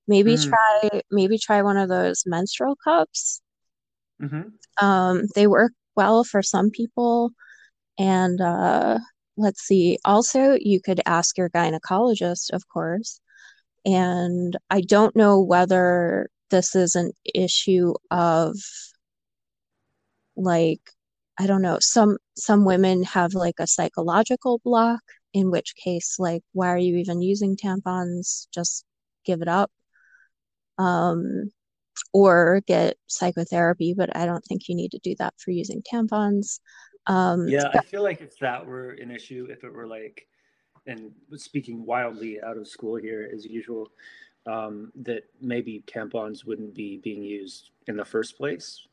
Maybe 0.07 0.35
Mm. 0.35 0.49
try 0.49 1.01
maybe 1.11 1.37
try 1.37 1.61
one 1.61 1.77
of 1.77 1.87
those 1.89 2.23
menstrual 2.25 2.75
cups. 2.83 3.41
Mm-hmm. 4.21 4.85
um 4.85 5.23
they 5.35 5.47
work 5.47 5.71
well 5.95 6.23
for 6.23 6.41
some 6.41 6.69
people 6.69 7.31
and 7.97 8.41
uh 8.41 8.99
let's 9.37 9.61
see 9.61 9.97
also 10.05 10.57
you 10.59 10.81
could 10.81 11.01
ask 11.05 11.37
your 11.37 11.49
gynecologist 11.49 12.51
of 12.53 12.67
course. 12.69 13.19
And 13.85 14.57
I 14.69 14.81
don't 14.81 15.15
know 15.15 15.41
whether 15.41 16.29
this 16.51 16.75
is 16.75 16.95
an 16.95 17.11
issue 17.33 17.93
of 18.11 18.55
like 20.35 20.81
I 21.39 21.47
don't 21.47 21.61
know 21.61 21.77
some 21.81 22.17
some 22.37 22.65
women 22.65 23.03
have 23.03 23.33
like 23.33 23.55
a 23.59 23.67
psychological 23.67 24.59
block 24.63 25.01
in 25.33 25.51
which 25.51 25.73
case 25.83 26.15
like 26.19 26.43
why 26.53 26.69
are 26.69 26.77
you 26.77 26.97
even 26.97 27.21
using 27.21 27.57
tampons? 27.57 28.47
Just 28.53 28.85
give 29.25 29.41
it 29.41 29.47
up. 29.47 29.71
Um 30.77 31.51
or 32.13 32.61
get 32.67 32.97
psychotherapy 33.07 33.93
but 33.95 34.15
I 34.15 34.25
don't 34.25 34.43
think 34.45 34.63
you 34.67 34.75
need 34.75 34.91
to 34.91 34.99
do 34.99 35.15
that 35.19 35.33
for 35.37 35.51
using 35.51 35.81
tampons 35.83 36.59
um 37.07 37.47
Yeah, 37.47 37.69
I 37.73 37.81
feel 37.81 38.03
like 38.03 38.21
if 38.21 38.37
that 38.39 38.65
were 38.65 38.91
an 38.91 39.11
issue, 39.11 39.47
if 39.49 39.63
it 39.63 39.73
were 39.73 39.87
like, 39.87 40.27
and 40.87 41.11
speaking 41.35 41.85
wildly 41.85 42.41
out 42.41 42.57
of 42.57 42.67
school 42.67 42.95
here 42.95 43.29
as 43.33 43.45
usual, 43.45 43.89
um, 44.45 44.91
that 44.95 45.23
maybe 45.41 45.83
tampons 45.87 46.45
wouldn't 46.45 46.73
be 46.73 46.99
being 47.03 47.23
used 47.23 47.71
in 47.87 47.95
the 47.95 48.05
first 48.05 48.37
place 48.37 48.85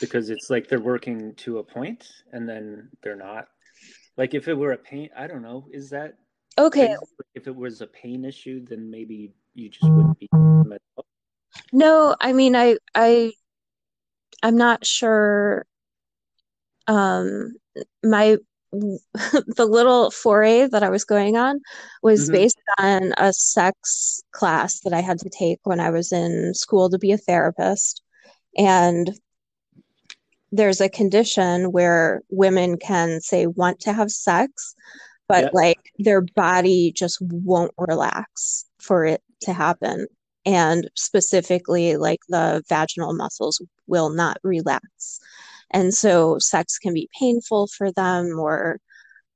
because 0.00 0.30
it's 0.30 0.50
like 0.50 0.68
they're 0.68 0.80
working 0.80 1.34
to 1.34 1.58
a 1.58 1.62
point 1.62 2.08
and 2.32 2.48
then 2.48 2.88
they're 3.02 3.16
not. 3.16 3.48
Like 4.16 4.34
if 4.34 4.48
it 4.48 4.54
were 4.54 4.72
a 4.72 4.78
pain, 4.78 5.10
I 5.16 5.26
don't 5.26 5.42
know, 5.42 5.66
is 5.72 5.90
that 5.90 6.18
okay? 6.58 6.96
If 7.34 7.46
it 7.46 7.54
was 7.54 7.80
a 7.80 7.86
pain 7.86 8.24
issue, 8.24 8.64
then 8.64 8.90
maybe 8.90 9.32
you 9.54 9.68
just 9.68 9.90
wouldn't 9.90 10.18
be 10.18 10.28
using 10.32 10.62
them 10.62 10.72
at 10.72 10.80
all. 10.96 11.06
no 11.72 12.16
I 12.20 12.32
mean 12.32 12.56
I 12.56 12.76
I 12.94 13.32
I'm 14.42 14.56
not 14.56 14.86
sure 14.86 15.66
um 16.88 17.54
my 18.04 18.36
the 18.72 19.66
little 19.68 20.10
foray 20.10 20.66
that 20.66 20.82
I 20.82 20.90
was 20.90 21.04
going 21.04 21.36
on 21.36 21.60
was 22.02 22.28
hmm 22.28 22.30
based 22.30 22.58
on 22.78 23.12
a 23.18 23.32
sex 23.32 24.20
class 24.32 24.80
that 24.80 24.92
I 24.92 25.00
had 25.00 25.18
to 25.20 25.30
take 25.30 25.60
when 25.64 25.80
I 25.80 25.90
was 25.90 26.12
in 26.12 26.54
school 26.54 26.90
to 26.90 26.98
be 26.98 27.12
a 27.12 27.18
therapist. 27.18 28.02
And 28.58 29.10
there's 30.52 30.80
a 30.80 30.88
condition 30.88 31.72
where 31.72 32.22
women 32.30 32.76
can 32.78 33.20
say 33.20 33.46
want 33.46 33.80
to 33.80 33.92
have 33.92 34.10
sex, 34.10 34.74
but 35.28 35.46
Yeah. 35.46 35.50
like 35.52 35.80
their 35.98 36.20
body 36.22 36.92
just 36.94 37.18
won't 37.20 37.72
relax 37.78 38.64
for 38.80 39.04
it 39.04 39.22
to 39.42 39.52
happen. 39.52 40.06
And 40.46 40.88
specifically, 40.94 41.96
like 41.96 42.20
the 42.28 42.62
vaginal 42.68 43.14
muscles 43.14 43.60
will 43.86 44.10
not 44.10 44.38
relax. 44.44 45.20
And 45.74 45.92
so 45.92 46.38
sex 46.38 46.78
can 46.78 46.94
be 46.94 47.10
painful 47.18 47.66
for 47.66 47.92
them 47.92 48.38
or 48.38 48.80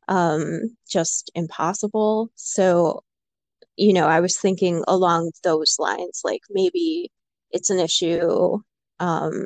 um, 0.09 0.76
just 0.88 1.30
impossible. 1.35 2.30
So, 2.37 3.02
you 3.76 3.92
know, 3.92 4.07
I 4.07 4.21
was 4.21 4.38
thinking 4.38 4.85
along 4.88 5.33
those 5.45 5.76
lines, 5.78 6.23
like 6.25 6.42
maybe 6.50 7.12
it's 7.50 7.71
an 7.71 7.80
issue 7.80 8.59
um, 9.00 9.45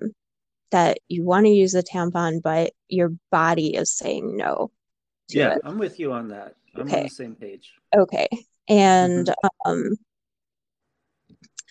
that 0.70 0.98
you 1.08 1.24
want 1.24 1.46
to 1.46 1.50
use 1.50 1.74
a 1.74 1.82
tampon, 1.82 2.42
but 2.42 2.72
your 2.88 3.12
body 3.30 3.74
is 3.76 3.92
saying 3.92 4.36
no 4.36 4.70
Yeah, 5.30 5.54
it. 5.54 5.62
I'm 5.64 5.78
with 5.78 5.98
you 5.98 6.12
on 6.12 6.28
that. 6.28 6.54
I'm 6.74 6.82
on 6.82 6.88
Okay. 6.88 7.04
the 7.04 7.08
same 7.08 7.34
page. 7.34 7.72
Okay. 7.96 8.28
And 8.68 9.28
hmm 9.28 9.48
um, 9.70 9.96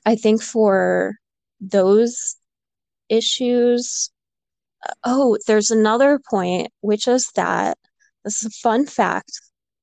I 0.06 0.16
think 0.16 0.42
for 0.42 1.16
those 1.60 2.36
issues, 3.10 4.10
oh, 5.03 5.38
there's 5.47 5.71
another 5.71 6.19
point, 6.29 6.71
which 6.81 7.07
is 7.07 7.29
that 7.35 7.77
this 8.23 8.43
is 8.43 8.47
a 8.47 8.61
fun 8.61 8.85
fact 8.85 9.31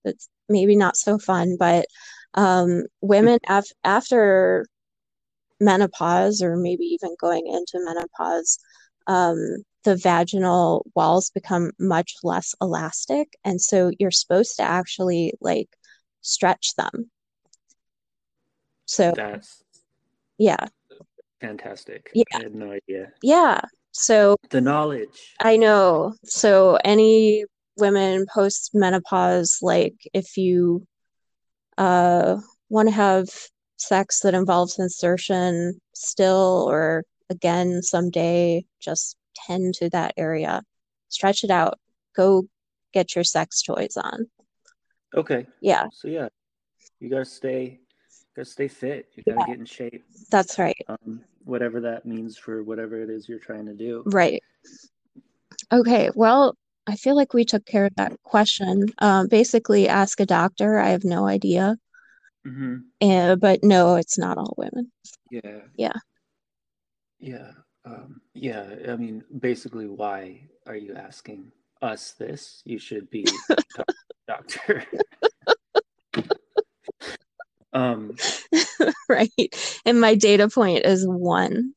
that's 0.05 0.29
maybe 0.49 0.77
not 0.77 0.97
so 0.97 1.19
fun, 1.19 1.57
but 1.59 1.87
um, 2.35 2.85
women 3.01 3.39
af 3.49 3.67
after 3.85 4.67
menopause, 5.61 6.43
or 6.43 6.57
maybe 6.57 6.85
even 6.85 7.17
going 7.21 7.47
into 7.47 7.85
menopause, 7.85 8.59
um, 9.07 9.39
the 9.85 9.97
vaginal 9.97 10.87
walls 10.95 11.31
become 11.31 11.73
much 11.79 12.15
less 12.23 12.55
elastic, 12.61 13.37
and 13.45 13.61
so 13.61 13.91
you're 13.99 14.11
supposed 14.11 14.57
to 14.57 14.63
actually 14.63 15.33
like 15.41 15.69
stretch 16.21 16.75
them. 16.77 17.11
So 18.85 19.13
That's 19.15 19.63
yeah, 20.39 20.67
fantastic. 21.41 22.11
yeah, 22.15 22.25
I 22.35 22.43
had 22.43 22.55
no 22.55 22.73
idea. 22.73 23.13
yeah. 23.23 23.61
So 23.99 24.37
The 24.51 24.61
knowledge. 24.61 25.35
I 25.41 25.57
know. 25.57 26.15
So 26.25 26.79
any 26.85 27.45
women 27.77 28.27
post 28.33 28.71
menopause, 28.75 29.59
like 29.61 29.95
if 30.15 30.37
you 30.37 30.87
uh 31.77 32.37
want 32.69 32.89
to 32.89 32.95
have 32.95 33.29
sex 33.77 34.21
that 34.21 34.35
involves 34.35 34.79
insertion 34.79 35.81
still 35.95 36.67
or 36.69 37.05
again 37.31 37.83
someday, 37.83 38.65
just 38.81 39.17
tend 39.47 39.75
to 39.75 39.91
that 39.91 40.15
area. 40.17 40.63
Stretch 41.09 41.43
it 41.45 41.51
out. 41.51 41.79
Go 42.17 42.45
get 42.93 43.15
your 43.15 43.25
sex 43.25 43.63
toys 43.63 43.97
on. 43.97 44.27
Okay. 45.15 45.47
Yeah, 45.61 45.87
So 45.93 46.09
yeah, 46.09 46.29
you 47.01 47.09
gotta 47.11 47.25
stay, 47.25 47.81
gotta 48.37 48.49
stay 48.49 48.69
fit. 48.69 49.09
You 49.17 49.23
gotta 49.25 49.41
yeah, 49.41 49.47
get 49.47 49.59
in 49.59 49.67
shape. 49.67 50.05
that's 50.31 50.59
right. 50.59 50.77
Um, 50.89 51.25
whatever 51.49 51.81
that 51.81 52.05
means 52.05 52.37
for 52.37 52.63
whatever 52.63 53.03
it 53.03 53.09
is 53.09 53.29
you're 53.29 53.39
trying 53.39 53.67
to 53.67 53.75
do. 53.75 54.03
Right. 54.07 54.43
Okay, 55.73 56.11
well, 56.15 56.57
I 56.87 56.97
feel 56.97 57.17
like 57.17 57.33
we 57.35 57.45
took 57.45 57.65
care 57.65 57.87
of 57.87 57.95
that 57.97 58.23
question. 58.23 58.87
Um, 58.99 59.29
basically, 59.29 59.89
ask 59.89 60.21
a 60.21 60.27
doctor. 60.27 60.79
I 60.79 60.91
have 60.91 61.05
no 61.05 61.27
idea. 61.27 61.77
Mm-hmm. 62.47 62.77
Uh, 63.01 63.37
but 63.37 63.65
no, 63.65 63.97
it's 63.97 64.19
not 64.19 64.39
all 64.39 64.55
women. 64.57 64.93
Yeah. 65.31 65.61
Yeah. 65.77 65.93
Yeah. 67.19 67.51
Um, 67.85 68.21
yeah. 68.35 68.67
I 68.89 68.97
mean, 68.97 69.25
basically, 69.39 69.87
why 69.87 70.49
are 70.67 70.77
you 70.77 70.95
asking 70.95 71.53
us 71.83 72.13
this? 72.13 72.63
You 72.65 72.79
should 72.79 73.11
be 73.11 73.27
doctor. 74.29 74.85
um, 77.73 78.17
right. 79.09 79.81
And 79.85 80.01
my 80.01 80.15
data 80.15 80.49
point 80.49 80.85
is 80.85 81.07
one 81.07 81.75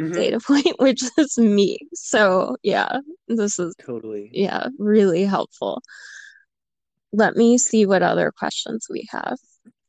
mhm, 0.00 0.14
data 0.14 0.40
point, 0.40 0.74
which 0.78 1.02
is 1.18 1.38
me. 1.38 1.78
So, 1.94 2.56
yeah, 2.62 2.98
this 3.28 3.58
is, 3.58 3.74
Totally. 3.80 4.30
yeah, 4.32 4.68
really 4.78 5.24
helpful. 5.24 5.82
Let 7.12 7.36
me 7.36 7.58
see 7.58 7.86
what 7.86 8.02
other 8.02 8.32
questions 8.36 8.86
we 8.90 9.06
have. 9.10 9.38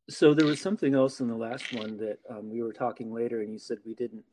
So 0.07 0.35
there 0.35 0.45
was 0.45 0.61
something 0.61 0.93
else 0.93 1.19
in 1.19 1.27
the 1.27 1.35
last 1.35 1.73
one 1.73 1.97
that 1.97 2.19
um, 2.29 2.51
we 2.51 2.61
were 2.61 2.73
talking 2.73 3.11
later, 3.11 3.41
and 3.41 3.51
you 3.51 3.57
said 3.57 3.79
we 3.83 3.95
didn't 3.95 4.23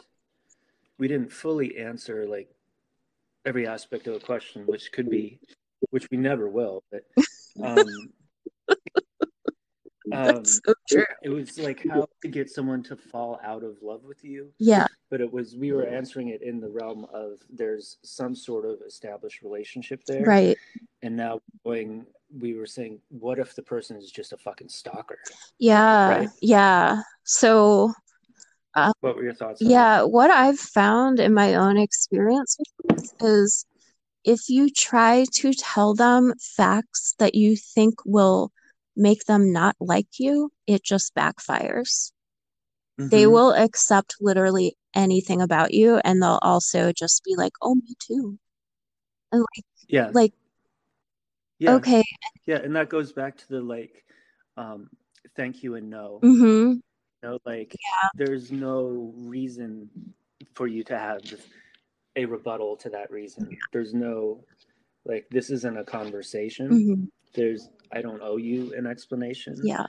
we 0.99 1.09
didn't 1.09 1.33
fully 1.33 1.78
answer 1.78 2.26
like 2.26 2.49
every 3.47 3.66
aspect 3.66 4.07
of 4.07 4.14
a 4.14 4.21
question, 4.21 4.66
which 4.66 4.92
could 4.92 5.09
be, 5.09 5.40
which 5.90 6.07
we 6.11 6.19
never 6.19 6.49
will. 6.49 6.85
But 6.90 7.04
um, 7.64 7.88
um, 10.11 10.26
That's 10.37 10.61
so 10.64 10.75
true. 10.88 11.04
it 11.23 11.28
was 11.28 11.59
like 11.59 11.87
how 11.88 12.09
to 12.23 12.28
get 12.28 12.50
someone 12.50 12.82
to 12.85 12.97
fall 12.97 13.38
out 13.44 13.62
of 13.62 13.76
love 13.82 14.02
with 14.04 14.25
you. 14.25 14.49
Yeah, 14.59 14.87
But 15.11 15.21
it 15.21 15.32
was 15.32 15.54
we 15.56 15.73
were 15.73 15.87
answering 15.87 16.28
it 16.28 16.42
in 16.42 16.61
the 16.61 16.68
realm 16.68 17.06
of 17.12 17.38
there's 17.50 17.99
some 18.02 18.35
sort 18.35 18.64
of 18.64 18.80
established 18.87 19.42
relationship 19.42 20.04
there, 20.06 20.25
right. 20.25 20.56
and 21.02 21.16
now 21.16 21.40
going 21.64 22.06
we 22.40 22.54
were 22.54 22.66
saying, 22.66 22.99
what 23.11 23.38
if 23.38 23.54
the 23.54 23.62
person 23.62 23.97
is 23.97 24.11
just 24.11 24.32
a 24.32 24.38
fucking 24.38 24.71
stalker? 24.71 25.18
Yeah, 25.59 26.09
Right. 26.09 26.28
yeah. 26.40 27.02
So, 27.25 27.92
What 29.00 29.16
were 29.16 29.23
your 29.23 29.35
thoughts? 29.35 29.61
on 29.61 29.68
that? 29.68 29.73
Yeah, 29.73 30.02
what 30.04 30.30
I've 30.30 30.59
found 30.59 31.21
in 31.21 31.35
my 31.35 31.54
own 31.56 31.76
experience 31.76 32.56
is 33.21 33.66
if 34.25 34.49
you 34.49 34.71
try 34.71 35.26
to 35.35 35.52
tell 35.52 35.94
them 35.94 36.32
facts 36.56 37.14
that 37.18 37.35
you 37.35 37.54
think 37.56 37.97
will 38.06 38.50
make 38.96 39.25
them 39.25 39.52
not 39.52 39.76
like 39.80 40.08
you, 40.18 40.50
it 40.66 40.82
just 40.84 41.14
backfires. 41.14 42.12
They 42.99 43.26
Mhm. 43.26 43.32
will 43.32 43.52
accept 43.54 44.16
literally 44.20 44.76
anything 44.94 45.40
about 45.42 45.72
you 45.75 45.99
and 46.04 46.22
they'll 46.22 46.38
also 46.42 46.92
just 46.92 47.25
be 47.25 47.37
like, 47.37 47.52
"Oh, 47.62 47.75
me 47.76 47.94
too." 47.99 48.38
And 49.32 49.40
like 49.42 49.64
Yeah. 49.88 50.11
like 50.12 50.34
Yeah. 51.58 51.76
okay, 51.76 52.04
Yeah, 52.46 52.56
and 52.56 52.75
that 52.76 52.88
goes 52.88 53.12
back 53.12 53.37
to 53.38 53.49
the 53.49 53.61
like, 53.61 54.04
um, 54.56 54.90
thank 55.37 55.62
you 55.62 55.76
and 55.76 55.88
no. 55.90 56.20
mm-hmm. 56.22 56.72
You 56.72 56.82
know, 57.22 57.38
like 57.44 57.76
there's 58.16 58.50
no 58.50 59.12
reason 59.16 59.88
for 60.54 60.66
you 60.66 60.82
to 60.84 60.99
have 60.99 61.20
a 62.16 62.25
rebuttal 62.25 62.76
to 62.78 62.90
that 62.90 63.11
reason. 63.11 63.56
There's 63.72 63.94
no 63.94 64.44
like 65.04 65.26
this 65.30 65.50
isn't 65.50 65.78
a 65.78 65.84
conversation. 65.84 66.68
Mm-hmm. 66.70 67.04
There's 67.34 67.70
I 67.92 68.02
don't 68.02 68.22
owe 68.22 68.37
you 68.38 68.75
an 68.76 68.87
explanation. 68.87 69.56
Yeah. 69.62 69.87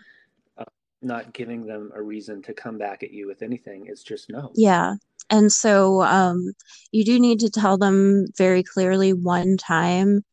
Not 1.01 1.33
giving 1.33 1.65
them 1.65 1.91
a 1.93 2.01
reason 2.01 2.41
to 2.43 2.53
come 2.53 2.77
back 2.77 3.03
at 3.03 3.11
you 3.11 3.27
with 3.27 3.41
anything. 3.41 3.87
It's 3.87 4.03
just 4.03 4.29
no. 4.29 4.51
Yeah. 4.55 4.95
And 5.29 5.51
so 5.51 6.01
um, 6.01 6.53
you 6.91 7.03
do 7.03 7.19
need 7.19 7.39
to 7.41 7.49
tell 7.49 7.77
them 7.77 8.27
very 8.37 8.63
clearly 8.63 9.11
one 9.11 9.57
time, 9.57 10.23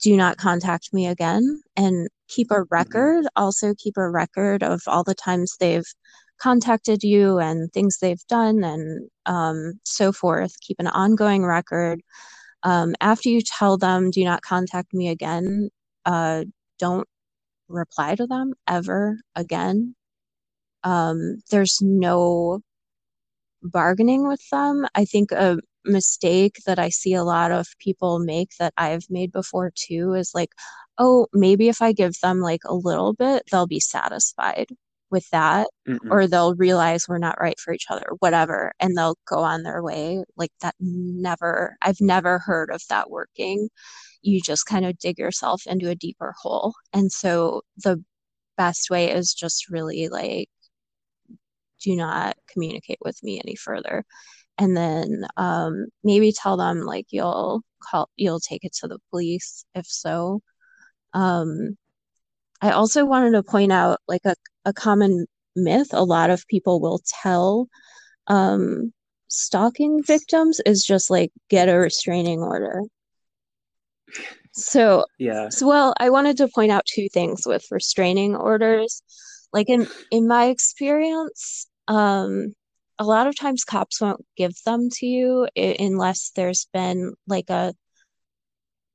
do 0.00 0.16
not 0.16 0.38
contact 0.38 0.92
me 0.92 1.06
again, 1.06 1.62
and 1.76 2.08
keep 2.28 2.50
a 2.50 2.64
record. 2.70 3.26
Also, 3.36 3.74
keep 3.76 3.96
a 3.96 4.10
record 4.10 4.62
of 4.62 4.80
all 4.86 5.04
the 5.04 5.14
times 5.14 5.56
they've 5.60 5.86
contacted 6.40 7.02
you 7.02 7.38
and 7.38 7.72
things 7.72 7.98
they've 7.98 8.26
done 8.28 8.64
and 8.64 9.08
um, 9.26 9.78
so 9.84 10.10
forth. 10.10 10.58
Keep 10.62 10.80
an 10.80 10.88
ongoing 10.88 11.44
record. 11.44 12.00
Um, 12.62 12.94
after 13.00 13.28
you 13.28 13.40
tell 13.40 13.78
them, 13.78 14.10
do 14.10 14.24
not 14.24 14.42
contact 14.42 14.92
me 14.92 15.08
again, 15.08 15.70
uh, 16.04 16.44
don't 16.80 17.06
reply 17.68 18.16
to 18.16 18.26
them 18.26 18.54
ever 18.68 19.18
again. 19.36 19.94
Um, 20.84 21.42
there's 21.50 21.80
no 21.82 22.60
bargaining 23.62 24.26
with 24.26 24.42
them. 24.50 24.86
I 24.94 25.04
think 25.04 25.32
a 25.32 25.58
mistake 25.84 26.58
that 26.66 26.78
I 26.78 26.88
see 26.90 27.14
a 27.14 27.24
lot 27.24 27.52
of 27.52 27.66
people 27.78 28.18
make 28.18 28.50
that 28.58 28.74
I've 28.76 29.04
made 29.10 29.32
before 29.32 29.72
too 29.74 30.14
is 30.14 30.32
like, 30.34 30.50
oh, 30.98 31.26
maybe 31.32 31.68
if 31.68 31.82
I 31.82 31.92
give 31.92 32.14
them 32.22 32.40
like 32.40 32.62
a 32.66 32.74
little 32.74 33.12
bit, 33.14 33.44
they'll 33.50 33.66
be 33.66 33.80
satisfied 33.80 34.66
with 35.10 35.28
that, 35.30 35.68
Mm-mm. 35.88 36.10
or 36.10 36.26
they'll 36.26 36.54
realize 36.54 37.08
we're 37.08 37.18
not 37.18 37.40
right 37.40 37.58
for 37.58 37.72
each 37.72 37.86
other, 37.90 38.06
whatever, 38.20 38.72
and 38.80 38.96
they'll 38.96 39.16
go 39.26 39.38
on 39.40 39.62
their 39.62 39.82
way. 39.82 40.22
Like 40.36 40.52
that 40.60 40.74
never, 40.80 41.76
I've 41.82 42.00
never 42.00 42.38
heard 42.38 42.70
of 42.70 42.82
that 42.90 43.10
working. 43.10 43.68
You 44.22 44.40
just 44.40 44.66
kind 44.66 44.84
of 44.86 44.98
dig 44.98 45.18
yourself 45.18 45.62
into 45.66 45.88
a 45.90 45.94
deeper 45.94 46.34
hole. 46.40 46.74
And 46.92 47.10
so 47.10 47.62
the 47.78 48.02
best 48.56 48.90
way 48.90 49.10
is 49.10 49.34
just 49.34 49.70
really 49.70 50.08
like, 50.08 50.48
do 51.82 51.96
not 51.96 52.36
communicate 52.52 52.98
with 53.00 53.22
me 53.22 53.40
any 53.40 53.56
further. 53.56 54.04
And 54.58 54.76
then 54.76 55.26
um, 55.36 55.86
maybe 56.04 56.32
tell 56.32 56.56
them 56.56 56.82
like 56.82 57.06
you'll 57.10 57.62
call, 57.82 58.10
you'll 58.16 58.40
take 58.40 58.64
it 58.64 58.74
to 58.80 58.88
the 58.88 58.98
police 59.10 59.64
if 59.74 59.86
so. 59.86 60.42
Um, 61.14 61.78
I 62.62 62.72
also 62.72 63.04
wanted 63.06 63.32
to 63.32 63.42
point 63.42 63.72
out 63.72 64.00
like 64.06 64.22
a, 64.26 64.34
a 64.66 64.72
common 64.72 65.26
myth 65.56 65.88
a 65.92 66.04
lot 66.04 66.30
of 66.30 66.46
people 66.46 66.80
will 66.80 67.00
tell 67.22 67.68
um, 68.26 68.92
stalking 69.28 70.02
victims 70.02 70.60
is 70.66 70.84
just 70.84 71.10
like 71.10 71.32
get 71.48 71.68
a 71.68 71.78
restraining 71.78 72.40
order. 72.40 72.82
So 74.52 75.04
Yeah. 75.18 75.48
so, 75.48 75.66
well, 75.66 75.94
I 75.98 76.10
wanted 76.10 76.36
to 76.38 76.48
point 76.48 76.70
out 76.72 76.84
two 76.86 77.08
things 77.12 77.42
with 77.46 77.64
restraining 77.70 78.36
orders. 78.36 79.02
Like 79.52 79.68
in 79.68 79.86
in 80.10 80.28
my 80.28 80.46
experience, 80.46 81.66
um, 81.88 82.54
a 82.98 83.04
lot 83.04 83.26
of 83.26 83.36
times 83.36 83.64
cops 83.64 84.00
won't 84.00 84.24
give 84.36 84.52
them 84.64 84.90
to 84.90 85.06
you 85.06 85.48
i- 85.56 85.76
unless 85.78 86.30
there's 86.36 86.68
been 86.72 87.14
like 87.26 87.50
a 87.50 87.74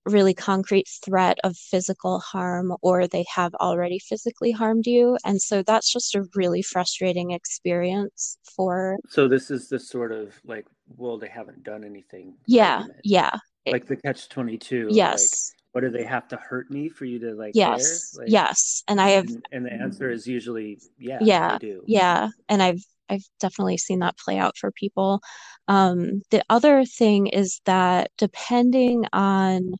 really 0.05 0.35
concrete 0.35 0.87
threat 1.03 1.37
of 1.43 1.57
physical 1.57 2.19
harm 2.19 2.71
or 2.83 3.07
they 3.07 3.25
have 3.33 3.53
already 3.55 3.97
physically 3.97 4.51
harmed 4.51 4.85
you. 4.85 5.17
And 5.25 5.41
so 5.41 5.63
that's 5.63 5.91
just 5.91 6.13
a 6.13 6.25
really 6.35 6.61
frustrating 6.61 7.31
experience 7.31 8.37
for, 8.55 8.97
So 9.09 9.27
this 9.27 9.49
is 9.49 9.67
the 9.67 9.79
sort 9.79 10.11
of 10.11 10.39
like, 10.45 10.67
well, 10.95 11.17
they 11.17 11.27
haven't 11.27 11.63
done 11.63 11.83
anything. 11.83 12.35
yeah, 12.45 12.75
argument. 12.77 12.99
yeah, 13.03 13.31
Like 13.71 13.85
the 13.87 13.95
catch 13.95 14.29
twenty 14.29 14.57
two. 14.57 14.87
yes, 14.91 15.53
Like, 15.53 15.65
what 15.71 15.81
do 15.81 15.89
they 15.89 16.05
have 16.05 16.27
to 16.29 16.37
hurt 16.37 16.71
me 16.71 16.87
for 16.89 17.05
you 17.05 17.19
to 17.19 17.33
like 17.33 17.51
yes. 17.53 18.15
Like, 18.17 18.29
yes. 18.29 18.83
And 18.87 19.01
I 19.01 19.09
have 19.09 19.25
And, 19.25 19.45
and 19.51 19.65
the 19.65 19.73
answer 19.73 20.09
is 20.09 20.27
usually 20.27 20.79
yeah. 20.97 21.19
Yeah, 21.21 21.57
do. 21.57 21.83
Yeah, 21.85 22.29
and 22.47 22.63
I've 22.63 22.83
I've 23.09 23.25
definitely 23.39 23.77
seen 23.77 23.99
that 23.99 24.17
play 24.17 24.37
out 24.37 24.57
for 24.57 24.71
people. 24.71 25.21
Um, 25.67 26.21
the 26.31 26.43
other 26.49 26.85
thing 26.85 27.27
is 27.27 27.61
that 27.65 28.11
depending 28.17 29.05
on, 29.13 29.73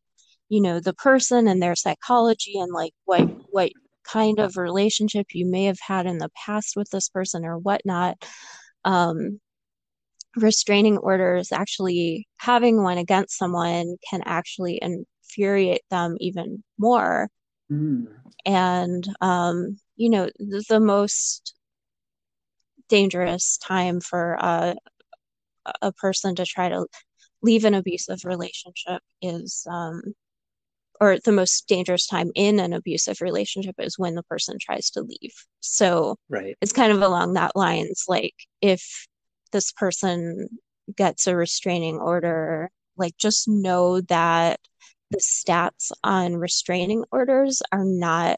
you 0.49 0.61
know, 0.61 0.79
the 0.79 0.93
person 0.93 1.47
and 1.47 1.61
their 1.61 1.75
psychology 1.75 2.59
and 2.59 2.71
like 2.71 2.93
what 3.05 3.27
what 3.51 3.71
kind 4.03 4.39
of 4.39 4.57
relationship 4.57 5.27
you 5.33 5.45
may 5.49 5.65
have 5.65 5.79
had 5.79 6.05
in 6.05 6.19
the 6.19 6.29
past 6.45 6.75
with 6.75 6.89
this 6.91 7.09
person 7.09 7.45
or 7.45 7.57
whatnot, 7.57 8.17
um, 8.83 9.39
restraining 10.35 10.97
orders 10.97 11.51
actually 11.51 12.27
having 12.37 12.83
one 12.83 12.97
against 12.97 13.37
someone 13.37 13.97
can 14.09 14.21
actually 14.25 14.79
infuriate 14.81 15.83
them 15.89 16.15
even 16.19 16.63
more. 16.77 17.29
Mm. 17.71 18.07
And 18.45 19.07
um, 19.21 19.77
you 19.95 20.09
know, 20.09 20.29
the, 20.37 20.63
the 20.69 20.79
most 20.79 21.55
dangerous 22.89 23.57
time 23.57 23.99
for 23.99 24.37
uh, 24.39 24.73
a 25.81 25.91
person 25.93 26.35
to 26.35 26.45
try 26.45 26.69
to 26.69 26.85
leave 27.41 27.65
an 27.65 27.73
abusive 27.73 28.23
relationship 28.25 29.01
is 29.21 29.65
um, 29.69 30.01
or 31.01 31.17
the 31.23 31.31
most 31.31 31.67
dangerous 31.67 32.07
time 32.07 32.31
in 32.35 32.59
an 32.59 32.73
abusive 32.73 33.21
relationship 33.21 33.75
is 33.79 33.99
when 33.99 34.15
the 34.15 34.23
person 34.23 34.57
tries 34.59 34.89
to 34.91 35.01
leave. 35.01 35.33
So 35.59 36.15
Right. 36.29 36.55
it's 36.61 36.71
kind 36.71 36.91
of 36.91 37.01
along 37.01 37.33
that 37.33 37.55
lines 37.55 38.05
like 38.07 38.33
if 38.61 39.07
this 39.55 39.71
person 39.71 40.49
gets 40.97 41.27
a 41.27 41.35
restraining 41.35 41.95
order 41.95 42.69
like 42.97 43.15
just 43.17 43.47
know 43.47 44.01
that 44.01 44.59
the 45.11 45.17
stats 45.19 45.93
on 46.03 46.35
restraining 46.35 47.05
orders 47.09 47.61
are 47.71 47.85
not 47.85 48.37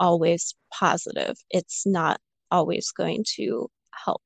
always 0.00 0.54
positive 0.72 1.36
it's 1.50 1.86
not 1.86 2.18
always 2.50 2.90
going 2.90 3.22
to 3.36 3.68
help 4.04 4.22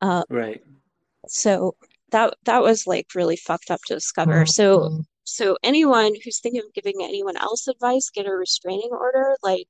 Um, 0.00 0.24
Right. 0.30 0.62
so 1.28 1.76
that 2.12 2.32
that 2.44 2.62
was 2.62 2.86
like 2.86 3.08
really 3.14 3.36
fucked 3.36 3.70
up 3.70 3.80
to 3.88 3.94
discover. 3.94 4.46
So 4.46 5.04
so 5.24 5.58
anyone 5.62 6.14
who's 6.24 6.40
thinking 6.40 6.62
of 6.64 6.72
giving 6.72 7.02
anyone 7.02 7.36
else 7.36 7.68
advice, 7.68 8.08
get 8.08 8.26
a 8.26 8.32
restraining 8.32 8.90
order, 8.92 9.36
like 9.42 9.66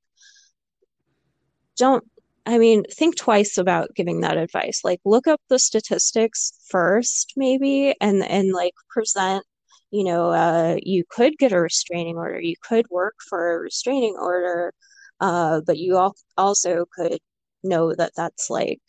don't 1.75 2.05
I 2.47 2.57
mean, 2.59 2.83
think 2.91 3.17
twice 3.17 3.57
about 3.59 3.93
giving 3.95 4.21
that 4.21 4.37
advice. 4.37 4.81
Like 4.83 5.01
look 5.05 5.27
up 5.27 5.41
the 5.49 5.59
statistics 5.59 6.53
first, 6.69 7.33
maybe, 7.37 7.93
and 8.01 8.23
and 8.23 8.53
like 8.53 8.73
present, 8.89 9.45
you 9.91 10.03
know, 10.05 10.29
uh, 10.31 10.77
you 10.81 11.03
could 11.09 11.37
get 11.39 11.51
a 11.53 11.61
restraining 11.61 12.17
order. 12.17 12.39
You 12.41 12.55
could 12.63 12.87
work 12.89 13.15
for 13.29 13.55
a 13.55 13.59
restraining 13.59 14.15
order, 14.19 14.73
uh, 15.21 15.61
but 15.67 15.77
you 15.77 15.97
al 15.97 16.15
also 16.37 16.85
could 16.95 17.19
know 17.63 17.93
that 17.95 18.13
that's 18.15 18.49
like 18.49 18.81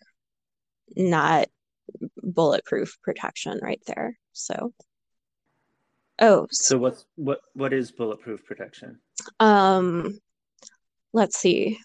not 0.96 1.48
bulletproof 2.22 2.96
protection 3.02 3.58
right 3.62 3.82
there. 3.86 4.18
So, 4.32 4.72
oh, 6.20 6.44
s- 6.44 6.66
So 6.66 6.78
what's 6.78 7.06
what 7.16 7.40
what 7.54 7.72
is 7.72 7.90
bulletproof 7.92 8.44
protection? 8.44 9.00
um, 9.40 10.18
let's 11.12 11.36
see. 11.38 11.78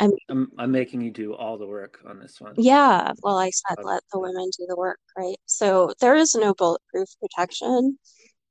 I 0.00 0.06
mean, 0.06 0.18
I'm 0.28 0.50
I'm 0.58 0.70
making 0.70 1.02
you 1.02 1.10
do 1.10 1.34
all 1.34 1.58
the 1.58 1.66
work 1.66 2.00
on 2.06 2.18
this 2.18 2.40
one. 2.40 2.54
yeah, 2.56 3.12
well, 3.22 3.38
I 3.38 3.50
said 3.50 3.78
Um, 3.78 3.84
let 3.84 4.02
the 4.12 4.18
women 4.18 4.50
do 4.58 4.66
the 4.66 4.76
work, 4.76 4.98
right? 5.16 5.36
So 5.46 5.92
there 6.00 6.16
is 6.16 6.34
no 6.34 6.54
bulletproof 6.54 7.08
protection 7.20 7.98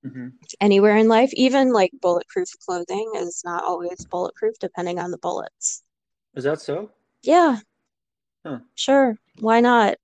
mhm. 0.06 0.34
anywhere 0.62 0.96
in 0.98 1.08
life. 1.08 1.32
Even 1.34 1.74
like 1.74 1.92
bulletproof 2.02 2.50
clothing 2.66 3.12
is 3.16 3.42
not 3.44 3.64
always 3.64 4.06
bulletproof 4.12 4.56
depending 4.60 5.00
on 5.00 5.12
the 5.12 5.18
bullets. 5.18 5.84
Is 6.36 6.44
that 6.44 6.62
so? 6.62 6.92
Yeah, 7.24 7.60
Huh. 8.46 8.60
sure. 8.76 9.16
Why 9.40 9.60
not? 9.60 9.98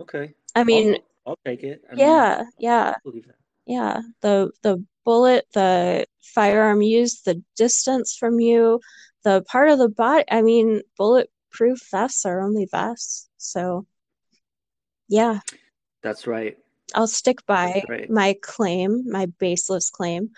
Okay. 0.00 0.34
I 0.54 0.64
mean, 0.64 0.94
I'll 0.94 1.32
I'll 1.32 1.38
take 1.44 1.62
it. 1.62 1.82
I 1.90 1.94
mean, 1.94 2.06
yeah, 2.06 2.44
yeah. 2.58 2.94
Believe 3.04 3.26
that. 3.26 3.36
Yeah, 3.66 4.00
the 4.22 4.50
the 4.62 4.84
bullet, 5.08 5.46
the 5.54 6.04
firearm 6.20 6.82
used, 6.82 7.24
the 7.24 7.42
distance 7.56 8.14
from 8.14 8.40
you, 8.40 8.78
the 9.24 9.42
part 9.48 9.70
of 9.70 9.78
the 9.78 9.88
body. 9.88 10.22
I 10.30 10.42
mean, 10.42 10.82
bulletproof 10.98 11.78
vests 11.90 12.26
are 12.26 12.42
only 12.42 12.68
vests. 12.70 13.30
So, 13.38 13.86
yeah, 15.08 15.40
That's 16.02 16.26
right. 16.26 16.58
I'll 16.94 17.06
stick 17.06 17.38
by 17.46 17.84
right. 17.88 18.10
my 18.10 18.36
claim, 18.42 19.04
my 19.10 19.32
baseless 19.38 19.88
claim. 19.88 20.28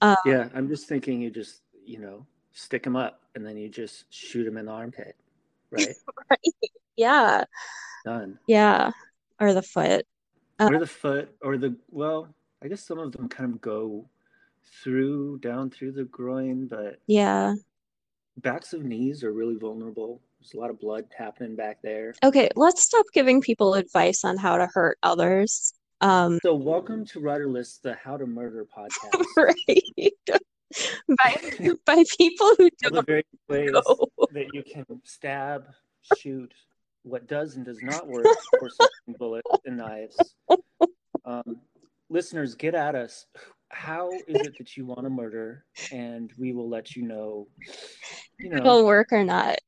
Um, 0.00 0.16
Yeah, 0.24 0.48
I'm 0.54 0.68
just 0.68 0.88
thinking 0.88 1.20
you 1.20 1.30
just, 1.30 1.60
you 1.84 1.98
know, 1.98 2.24
stick 2.54 2.84
them 2.84 2.96
up 2.96 3.20
and 3.34 3.44
then 3.44 3.58
you 3.58 3.68
just 3.68 4.06
shoot 4.08 4.44
them 4.44 4.56
in 4.56 4.64
the 4.64 4.72
armpit, 4.72 5.14
right? 5.70 5.94
yeah, 6.96 7.44
Done. 8.02 8.38
yeah, 8.46 8.92
or 9.38 9.52
the 9.52 9.60
foot. 9.60 10.06
Uh, 10.58 10.70
Or 10.72 10.78
the 10.78 10.86
foot 10.86 11.36
or 11.42 11.58
the, 11.58 11.76
well, 11.90 12.34
I 12.66 12.68
guess 12.68 12.84
some 12.84 12.98
of 12.98 13.12
them 13.12 13.28
kind 13.28 13.54
of 13.54 13.60
go 13.60 14.08
through, 14.82 15.38
down 15.38 15.70
through 15.70 15.92
the 15.92 16.02
groin, 16.02 16.66
but 16.66 16.98
yeah. 17.06 17.54
backs 18.38 18.72
of 18.72 18.82
knees 18.82 19.22
are 19.22 19.32
really 19.32 19.54
vulnerable. 19.54 20.20
There's 20.40 20.54
a 20.54 20.58
lot 20.58 20.70
of 20.70 20.80
blood 20.80 21.04
happening 21.16 21.54
back 21.54 21.78
there. 21.84 22.12
Okay, 22.24 22.48
let's 22.56 22.82
stop 22.82 23.06
giving 23.14 23.40
people 23.40 23.74
advice 23.74 24.24
on 24.24 24.36
how 24.36 24.56
to 24.56 24.66
hurt 24.66 24.98
others. 25.04 25.74
Um, 26.00 26.40
So, 26.42 26.56
welcome 26.56 27.06
to 27.06 27.20
Rudderless, 27.20 27.78
the 27.80 27.94
How 27.94 28.16
to 28.16 28.26
Murder 28.26 28.66
podcast. 28.76 29.24
right. 29.36 30.12
By 31.18 31.76
by 31.86 32.02
people 32.18 32.52
who 32.58 32.64
All 32.64 32.70
the 32.82 32.90
don't 32.90 33.06
various 33.06 33.26
ways 33.48 33.70
know. 33.70 34.08
that 34.32 34.52
you 34.52 34.64
can 34.64 34.84
stab, 35.04 35.66
shoot, 36.18 36.52
what 37.04 37.28
does 37.28 37.54
and 37.54 37.64
does 37.64 37.80
not 37.80 38.08
work 38.08 38.26
for 38.58 38.68
certain 38.70 39.14
bullets 39.20 39.48
and 39.64 39.76
knives. 39.76 40.16
Um, 41.24 41.60
listeners, 42.08 42.54
get 42.54 42.74
at 42.74 42.94
us. 42.94 43.26
How 43.68 44.10
is 44.28 44.46
it 44.46 44.56
that 44.58 44.76
you 44.76 44.86
want 44.86 45.02
to 45.02 45.10
murder? 45.10 45.64
And 45.92 46.32
we 46.38 46.52
will 46.52 46.68
let 46.68 46.94
you 46.96 47.02
know. 47.02 47.48
You 48.38 48.50
know, 48.50 48.56
It'll 48.58 48.84
work 48.86 49.12
or 49.12 49.24
not. 49.24 49.58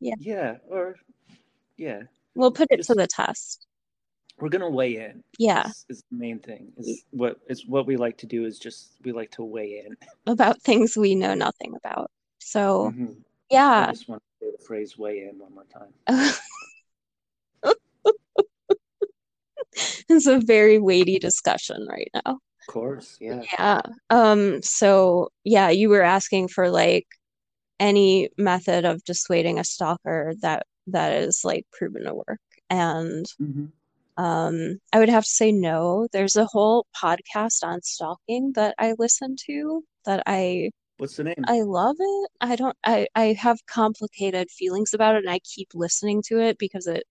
yeah, 0.00 0.14
Yeah. 0.18 0.56
or 0.68 0.96
yeah, 1.76 2.02
We'll 2.34 2.52
put 2.52 2.68
it 2.70 2.82
to 2.84 2.94
the 2.94 3.06
test. 3.06 3.66
we're 4.38 4.48
gonna 4.48 4.68
weigh 4.70 4.96
in. 4.96 5.22
Yeah, 5.38 5.66
is, 5.68 5.84
is 5.88 6.04
the 6.10 6.16
main 6.18 6.38
thing. 6.40 6.72
Is 6.78 7.04
what 7.10 7.38
is 7.48 7.66
what 7.66 7.86
we 7.86 7.96
like 7.96 8.18
to 8.18 8.26
do 8.26 8.44
is 8.44 8.58
just 8.58 8.92
we 9.04 9.12
like 9.12 9.30
to 9.32 9.44
weigh 9.44 9.84
in. 9.86 9.96
about 10.26 10.60
things 10.62 10.96
we 10.96 11.14
know 11.14 11.34
nothing 11.34 11.74
about. 11.76 12.10
So, 12.38 12.90
Mhm. 12.94 13.16
I 13.18 13.22
yeah. 13.50 13.90
just 13.92 14.08
want 14.08 14.22
to 14.40 14.46
say 14.46 14.52
the 14.56 14.64
phrase 14.64 14.98
"weigh 14.98 15.28
in" 15.28 15.38
one 15.38 15.54
more 15.54 15.64
time. 15.64 15.92
It's 20.08 20.26
a 20.26 20.40
very 20.40 20.78
weighty 20.78 21.18
discussion 21.18 21.86
right 21.88 22.10
now. 22.14 22.32
Of 22.32 22.66
course, 22.66 23.18
yeah. 23.20 23.42
Yeah. 23.52 23.82
Um, 24.10 24.62
so 24.62 25.30
yeah, 25.44 25.70
you 25.70 25.88
were 25.88 26.02
asking 26.02 26.48
for 26.48 26.70
like 26.70 27.06
any 27.80 28.30
method 28.38 28.84
of 28.84 29.04
dissuading 29.04 29.58
a 29.58 29.64
stalker 29.64 30.34
that 30.42 30.66
that 30.88 31.12
is 31.22 31.42
like 31.44 31.66
proven 31.72 32.04
to 32.04 32.14
work. 32.14 32.40
And 32.70 33.26
hmm 33.38 33.66
um, 34.16 34.78
I 34.92 34.98
would 34.98 35.08
have 35.08 35.24
to 35.24 35.30
say 35.30 35.52
no. 35.52 36.06
There's 36.12 36.36
a 36.36 36.46
whole 36.46 36.86
podcast 37.02 37.64
on 37.64 37.82
stalking 37.82 38.52
that 38.54 38.74
I 38.78 38.94
listen 38.98 39.36
to 39.46 39.84
that 40.04 40.22
I 40.26 40.70
What's 41.02 41.16
the 41.16 41.24
name? 41.24 41.44
I 41.48 41.62
love 41.62 41.96
it. 41.98 42.30
I 42.40 42.54
don't 42.54 42.76
I 42.84 43.08
I 43.16 43.32
have 43.32 43.66
complicated 43.66 44.52
feelings 44.52 44.94
about 44.94 45.16
it 45.16 45.24
and 45.24 45.30
I 45.30 45.40
keep 45.40 45.70
listening 45.74 46.22
to 46.26 46.38
it 46.40 46.58
because 46.58 46.86
it 46.86 47.02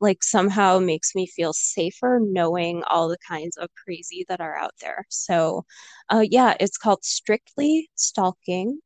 like 0.00 0.22
somehow 0.22 0.78
makes 0.78 1.14
me 1.14 1.26
feel 1.26 1.54
safer 1.54 2.20
knowing 2.22 2.82
all 2.90 3.08
the 3.08 3.16
kinds 3.26 3.56
of 3.56 3.70
crazy 3.82 4.26
that 4.28 4.42
are 4.42 4.54
out 4.54 4.74
there. 4.82 5.06
So, 5.08 5.64
uh 6.10 6.24
yeah, 6.28 6.56
it's 6.60 6.76
called 6.76 7.04
Strictly 7.04 7.88
Stalking 7.94 8.80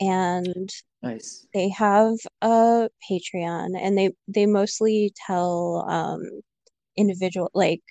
and 0.00 0.70
Nice. 1.02 1.46
they 1.54 1.68
have 1.70 2.14
a 2.42 2.88
Patreon 3.10 3.76
and 3.80 3.98
they 3.98 4.10
they 4.28 4.46
mostly 4.46 5.12
tell 5.26 5.84
um 5.88 6.22
individual 6.96 7.50
like 7.54 7.82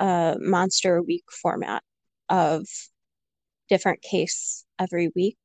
uh 0.00 0.36
monster 0.40 1.02
week 1.02 1.24
format 1.42 1.82
of 2.30 2.66
different 3.68 4.02
case 4.02 4.65
every 4.78 5.10
week 5.14 5.36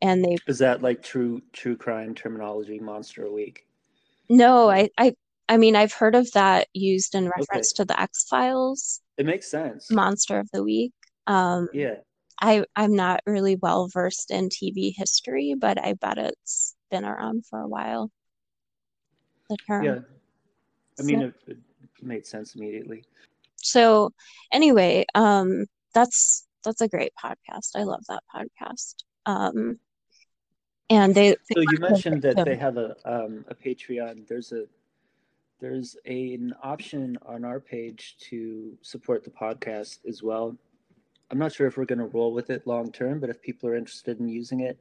and 0.00 0.24
they 0.24 0.36
Is 0.46 0.58
that 0.58 0.82
like 0.82 1.02
true 1.02 1.42
true 1.52 1.76
crime 1.76 2.14
terminology? 2.14 2.78
Monster 2.78 3.24
a 3.24 3.32
week. 3.32 3.66
No, 4.30 4.70
I, 4.70 4.90
I, 4.98 5.14
I 5.48 5.56
mean, 5.56 5.74
I've 5.74 5.92
heard 5.94 6.14
of 6.14 6.30
that 6.32 6.68
used 6.74 7.14
in 7.14 7.28
reference 7.28 7.72
to 7.74 7.84
the 7.84 7.98
X-Files 7.98 9.00
It 9.16 9.24
makes 9.26 9.50
sense. 9.50 9.90
Monster 9.90 10.38
of 10.38 10.48
the 10.52 10.62
Week. 10.62 10.92
Um, 11.26 11.68
Yeah. 11.72 11.96
I, 12.40 12.64
I'm 12.76 12.94
not 12.94 13.20
really 13.26 13.56
well 13.56 13.88
versed 13.92 14.30
in 14.30 14.48
TV 14.48 14.92
history, 14.94 15.54
but 15.58 15.82
I 15.82 15.94
bet 15.94 16.18
it's 16.18 16.76
been 16.90 17.04
around 17.04 17.46
for 17.46 17.60
a 17.60 17.66
while, 17.66 18.10
the 19.48 19.56
term. 19.66 19.84
Yeah. 19.84 19.98
I 21.00 21.02
mean, 21.02 21.20
So, 21.20 21.26
it, 21.26 21.34
it 21.48 21.58
made 22.02 22.26
sense 22.26 22.54
immediately. 22.54 23.04
so 23.56 24.12
anyway, 24.52 25.04
um, 25.14 25.64
that's 25.94 26.46
that's 26.64 26.80
a 26.80 26.88
great 26.88 27.12
podcast. 27.22 27.70
I 27.74 27.84
love 27.84 28.04
that 28.08 28.22
podcast. 28.34 28.94
Um, 29.26 29.78
and 30.90 31.14
they, 31.14 31.30
they 31.30 31.54
So 31.54 31.60
you 31.60 31.78
mentioned 31.80 32.22
that 32.22 32.44
they 32.44 32.56
have 32.56 32.76
a 32.76 32.96
um, 33.04 33.44
a 33.48 33.54
Patreon. 33.54 34.26
There's 34.26 34.52
a 34.52 34.64
there's 35.60 35.96
a, 36.06 36.34
an 36.34 36.54
option 36.62 37.18
on 37.26 37.44
our 37.44 37.60
page 37.60 38.16
to 38.30 38.78
support 38.82 39.24
the 39.24 39.30
podcast 39.30 39.98
as 40.06 40.22
well. 40.22 40.56
I'm 41.30 41.38
not 41.38 41.52
sure 41.52 41.66
if 41.66 41.76
we're 41.76 41.84
going 41.84 41.98
to 41.98 42.06
roll 42.06 42.32
with 42.32 42.50
it 42.50 42.66
long 42.66 42.90
term, 42.90 43.20
but 43.20 43.28
if 43.28 43.42
people 43.42 43.68
are 43.68 43.74
interested 43.74 44.18
in 44.20 44.28
using 44.28 44.60
it, 44.60 44.78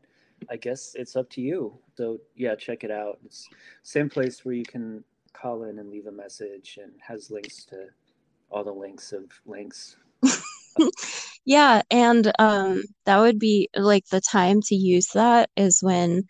I 0.49 0.55
guess 0.55 0.93
it's 0.95 1.15
up 1.15 1.29
to 1.31 1.41
you. 1.41 1.77
So 1.95 2.19
yeah, 2.35 2.55
check 2.55 2.83
it 2.83 2.91
out. 2.91 3.19
It's 3.25 3.49
same 3.83 4.09
place 4.09 4.45
where 4.45 4.55
you 4.55 4.63
can 4.63 5.03
call 5.33 5.63
in 5.63 5.79
and 5.79 5.89
leave 5.89 6.07
a 6.07 6.11
message 6.11 6.79
and 6.81 6.93
has 7.05 7.29
links 7.31 7.65
to 7.65 7.87
all 8.49 8.63
the 8.63 8.71
links 8.71 9.11
of 9.11 9.25
links. 9.45 9.97
Yeah, 11.47 11.81
and 11.89 12.31
um, 12.39 12.83
that 13.05 13.19
would 13.19 13.39
be 13.39 13.69
like 13.75 14.05
the 14.11 14.19
time 14.21 14.61
to 14.63 14.75
use 14.75 15.07
that 15.13 15.49
is 15.55 15.79
when 15.81 16.23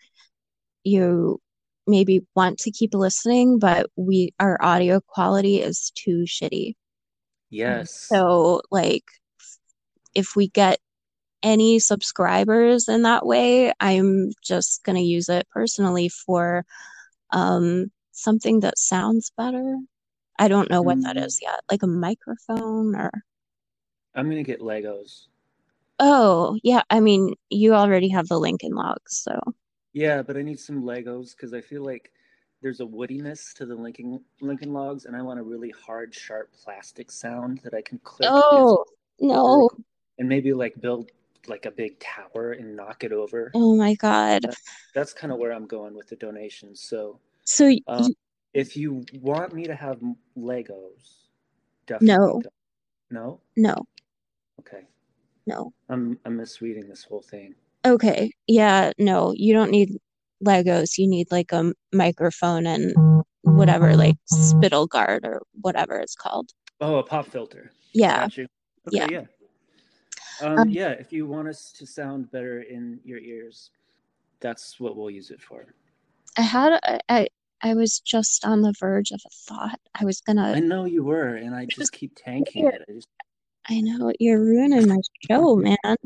you 0.84 1.40
maybe 1.88 2.22
want 2.36 2.58
to 2.60 2.70
keep 2.70 2.94
listening, 2.94 3.58
but 3.58 3.90
we 3.96 4.32
our 4.40 4.58
audio 4.62 5.00
quality 5.00 5.60
is 5.60 5.92
too 5.96 6.24
shitty. 6.28 6.74
Yes. 7.50 8.08
So 8.10 8.62
like 8.70 9.04
if 10.14 10.36
we 10.36 10.48
get 10.48 10.78
any 11.42 11.78
subscribers 11.80 12.88
in 12.88 13.02
that 13.02 13.26
way, 13.26 13.72
I'm 13.80 14.30
just 14.44 14.84
gonna 14.84 15.00
use 15.00 15.28
it 15.28 15.48
personally 15.50 16.08
for 16.10 16.64
um 17.32 17.90
something 18.12 18.60
that 18.60 18.78
sounds 18.78 19.32
better. 19.36 19.78
I 20.38 20.48
don't 20.48 20.70
know 20.70 20.82
what 20.82 21.02
that 21.02 21.16
Mm, 21.16 21.24
is 21.24 21.40
yet, 21.42 21.60
like 21.70 21.82
a 21.82 21.88
microphone 21.88 22.96
or 22.96 23.12
I'm 24.18 24.24
going 24.24 24.42
to 24.42 24.42
get 24.42 24.60
Legos. 24.60 25.26
Oh, 26.00 26.58
yeah, 26.64 26.82
I 26.90 26.98
mean, 26.98 27.34
you 27.50 27.72
already 27.72 28.08
have 28.08 28.26
the 28.26 28.38
Lincoln 28.38 28.72
logs, 28.72 29.16
so 29.16 29.38
Yeah, 29.92 30.22
but 30.22 30.36
I 30.36 30.42
need 30.42 30.58
some 30.58 30.82
Legos 30.82 31.36
because 31.36 31.54
I 31.54 31.60
feel 31.60 31.84
like 31.84 32.10
there's 32.60 32.80
a 32.80 32.84
woodiness 32.84 33.54
to 33.54 33.64
the 33.64 33.76
Lincoln 33.76 34.20
Lincoln 34.40 34.72
Logs, 34.72 35.04
and 35.04 35.14
I 35.14 35.22
want 35.22 35.38
a 35.38 35.42
really 35.44 35.70
hard, 35.70 36.12
sharp 36.12 36.50
plastic 36.52 37.12
sound 37.12 37.60
that 37.62 37.74
I 37.74 37.80
can 37.80 37.98
click. 37.98 38.28
Oh, 38.32 38.84
no. 39.20 39.70
And 40.18 40.28
maybe 40.28 40.52
like 40.52 40.80
build 40.80 41.12
like 41.46 41.66
a 41.66 41.70
big 41.70 42.00
tower 42.00 42.52
and 42.52 42.74
knock 42.74 43.04
it 43.04 43.12
over. 43.12 43.52
Oh 43.54 43.76
my 43.76 43.94
God. 43.94 44.42
That, 44.42 44.56
that's 44.96 45.12
kind 45.12 45.32
of 45.32 45.38
where 45.38 45.52
I'm 45.52 45.66
going 45.66 45.94
with 45.94 46.08
the 46.08 46.16
donations. 46.16 46.80
So, 46.80 47.20
so 47.44 47.66
um, 47.86 48.02
you, 48.02 48.14
if 48.52 48.76
you 48.76 49.04
want 49.20 49.54
me 49.54 49.62
to 49.66 49.76
have 49.76 50.00
Legos, 50.36 51.28
definitely. 51.86 52.16
No. 52.16 52.40
don't. 52.42 52.52
No. 53.10 53.40
no, 53.56 53.86
Okay. 54.58 54.86
no. 55.46 55.72
I'm 55.88 56.18
I'm 56.24 56.36
misreading 56.36 56.88
this 56.88 57.04
whole 57.04 57.22
thing. 57.22 57.54
Okay. 57.86 58.32
Yeah, 58.46 58.92
no, 58.98 59.32
you 59.34 59.54
don't 59.54 59.70
need 59.70 59.96
Legos. 60.44 60.98
You 60.98 61.08
need 61.08 61.30
like 61.30 61.52
a 61.52 61.72
microphone 61.92 62.66
and 62.66 62.94
whatever, 63.42 63.96
like 63.96 64.16
spittle 64.26 64.86
guard 64.86 65.24
or 65.24 65.42
whatever 65.60 65.98
it's 65.98 66.14
called. 66.14 66.50
Oh, 66.80 66.96
a 66.96 67.02
pop 67.02 67.26
filter. 67.26 67.72
Yeah. 67.92 68.16
Got 68.16 68.36
you. 68.36 68.46
Okay, 68.88 68.96
Yeah. 68.98 69.06
yeah. 69.10 69.24
Um, 70.40 70.58
Um, 70.60 70.68
yeah, 70.68 70.90
if 70.90 71.12
you 71.12 71.26
want 71.26 71.48
us 71.48 71.72
to 71.72 71.86
sound 71.86 72.30
better 72.30 72.62
in 72.62 73.00
your 73.04 73.18
ears, 73.18 73.70
that's 74.40 74.78
what 74.78 74.96
we'll 74.96 75.10
use 75.10 75.30
it 75.30 75.40
for. 75.40 75.74
I 76.36 76.42
had 76.42 76.78
I 76.84 77.00
I 77.08 77.28
I 77.62 77.74
was 77.74 78.00
just 78.00 78.44
on 78.44 78.62
the 78.62 78.72
verge 78.78 79.10
of 79.10 79.20
a 79.26 79.30
thought. 79.30 79.80
I 80.00 80.04
was 80.04 80.20
gonna 80.20 80.52
I 80.54 80.60
know 80.60 80.84
you 80.84 81.02
were, 81.02 81.34
and 81.34 81.54
I 81.54 81.66
just 81.70 81.92
keep 81.92 82.12
tanking 82.16 82.66
it. 82.68 82.82
I 82.88 82.92
just 82.92 83.08
I 83.70 83.80
know 83.82 84.12
you're 84.18 84.40
ruining 84.40 84.88
my 84.88 84.96
show, 85.28 85.56
man. 85.56 85.96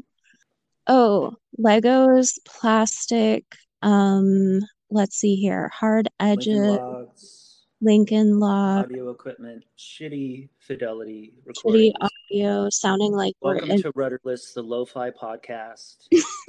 Oh, 0.88 1.37
Legos, 1.61 2.38
plastic, 2.44 3.44
um, 3.83 4.61
let's 4.90 5.16
see 5.16 5.37
here. 5.37 5.68
Hard 5.68 6.09
edges, 6.18 6.59
Logs, 6.59 7.62
Lincoln 7.81 8.40
log, 8.40 8.87
audio 8.87 9.11
equipment, 9.11 9.62
shitty 9.79 10.48
fidelity 10.59 11.35
shitty 11.51 11.92
audio, 12.01 12.68
sounding 12.70 13.12
like 13.12 13.35
Welcome 13.40 13.70
in 13.70 13.83
to 13.83 13.92
Rudderless, 13.94 14.55
the 14.55 14.62
lo-fi 14.62 15.11
podcast. 15.11 16.09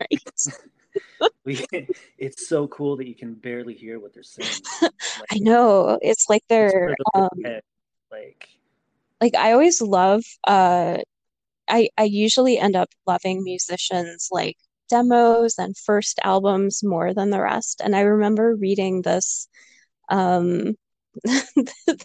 right. 0.00 0.46
We, 1.44 1.64
it's 2.18 2.48
so 2.48 2.66
cool 2.68 2.96
that 2.96 3.06
you 3.06 3.14
can 3.14 3.34
barely 3.34 3.74
hear 3.74 4.00
what 4.00 4.12
they're 4.12 4.22
saying. 4.22 4.62
I 5.30 5.38
know. 5.38 5.98
It's 6.02 6.28
like 6.28 6.42
they're 6.48 6.94
the 7.14 7.20
um. 7.20 7.28
Like, 8.10 8.48
like 9.20 9.34
I 9.34 9.52
always 9.52 9.80
love 9.80 10.22
uh 10.46 10.98
I 11.68 11.88
I 11.96 12.04
usually 12.04 12.58
end 12.58 12.76
up 12.76 12.88
loving 13.06 13.44
musicians 13.44 14.28
like 14.30 14.56
demos 14.88 15.58
and 15.58 15.76
first 15.76 16.18
albums 16.24 16.82
more 16.82 17.12
than 17.14 17.30
the 17.30 17.40
rest. 17.42 17.80
And 17.84 17.94
I 17.94 18.00
remember 18.00 18.56
reading 18.56 19.02
this 19.02 19.48
um 20.08 20.74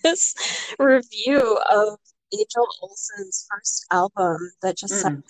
this 0.03 0.35
review 0.79 1.57
of 1.71 1.97
Angel 2.33 2.67
Olsen's 2.81 3.45
first 3.49 3.85
album 3.91 4.37
that 4.61 4.77
just 4.77 4.95
said 5.01 5.11
mm, 5.11 5.23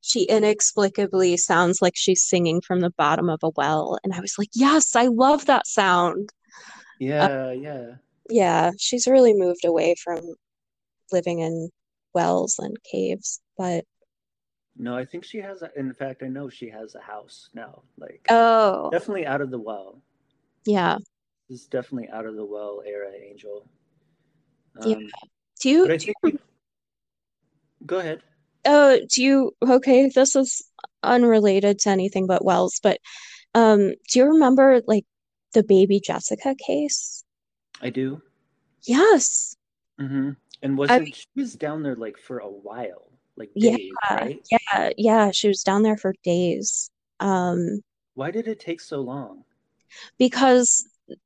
she 0.00 0.22
inexplicably 0.24 1.36
sounds 1.36 1.82
like 1.82 1.94
she's 1.96 2.22
singing 2.22 2.60
from 2.60 2.80
the 2.80 2.90
bottom 2.96 3.28
of 3.28 3.40
a 3.42 3.50
well. 3.56 3.98
And 4.04 4.14
I 4.14 4.20
was 4.20 4.38
like, 4.38 4.48
yes, 4.54 4.94
I 4.96 5.06
love 5.06 5.46
that 5.46 5.66
sound. 5.66 6.30
Uh, 7.00 7.00
yeah, 7.00 7.52
yeah. 7.52 7.86
yeah, 8.30 8.70
she's 8.78 9.06
really 9.06 9.34
moved 9.34 9.64
away 9.64 9.94
from 10.02 10.20
living 11.12 11.40
in 11.40 11.70
wells 12.14 12.58
and 12.58 12.76
caves. 12.90 13.40
But 13.56 13.84
No, 14.76 14.96
I 14.96 15.04
think 15.04 15.24
she 15.24 15.38
has. 15.38 15.62
A, 15.62 15.70
in 15.76 15.92
fact, 15.92 16.22
I 16.22 16.28
know 16.28 16.48
she 16.48 16.70
has 16.70 16.94
a 16.94 17.00
house 17.00 17.50
now. 17.54 17.82
Like, 17.98 18.24
oh, 18.30 18.90
definitely 18.90 19.26
out 19.26 19.40
of 19.40 19.50
the 19.50 19.58
well. 19.58 20.00
yeah, 20.66 20.98
This 21.48 21.60
is 21.62 21.66
definitely 21.66 22.08
out 22.10 22.26
of 22.26 22.36
the 22.36 22.44
well 22.44 22.82
era, 22.86 23.10
Angel. 23.12 23.66
yeah. 24.84 24.96
Um, 24.96 25.08
Do 25.60 25.68
you, 25.70 25.98
do 25.98 26.06
you, 26.06 26.14
we, 26.22 26.38
go 27.84 27.98
ahead. 27.98 28.22
oh, 28.64 28.98
do 29.12 29.22
you, 29.22 29.52
okay, 29.62 30.08
this 30.08 30.36
is 30.36 30.62
unrelated 31.02 31.80
to 31.80 31.90
anything 31.90 32.26
but 32.26 32.44
wells, 32.44 32.78
but 32.82 32.98
um, 33.54 33.78
do 34.10 34.18
you 34.18 34.24
remember 34.26 34.80
like 34.86 35.04
the 35.54 35.62
baby 35.64 36.00
Jessica 36.00 36.54
case? 36.54 37.24
I 37.82 37.90
do. 37.90 38.22
Yes. 38.86 39.56
hmm 39.98 40.30
And 40.62 40.78
wasn't 40.78 41.14
she 41.14 41.26
was 41.34 41.54
down 41.54 41.82
there 41.82 41.96
like 41.96 42.16
for 42.18 42.38
a 42.38 42.48
while, 42.48 43.10
like 43.36 43.50
yeah, 43.54 43.76
days, 43.76 43.98
right? 44.10 44.42
yeah, 44.50 44.90
yeah. 44.96 45.30
She 45.32 45.48
was 45.48 45.62
down 45.62 45.82
there 45.82 45.96
for 45.96 46.14
days. 46.24 46.90
Um, 47.20 47.80
Why 48.12 48.30
did 48.30 48.46
it 48.46 48.60
take 48.60 48.82
so 48.82 49.00
long? 49.00 49.44
because 50.18 50.84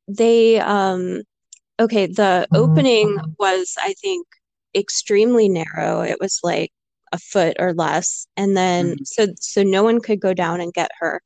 they 0.08 0.58
um 0.60 1.22
okay, 1.80 2.06
the 2.06 2.48
opening 2.54 3.18
was, 3.38 3.74
I 3.80 3.94
think, 4.02 4.26
extremely 4.76 5.48
narrow. 5.50 6.02
It 6.02 6.18
was 6.20 6.40
like 6.44 6.72
a 7.12 7.18
foot 7.18 7.56
or 7.60 7.74
less. 7.74 8.26
And 8.36 8.56
then 8.56 8.96
hmm 8.96 9.04
so 9.04 9.28
so 9.40 9.62
no 9.64 9.82
one 9.84 10.00
could 10.00 10.20
go 10.20 10.34
down 10.34 10.60
and 10.60 10.72
get 10.74 10.90
her. 11.00 11.22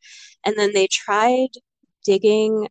And 0.46 0.56
then 0.58 0.72
they 0.74 0.88
tried 0.88 1.50
digging 2.04 2.68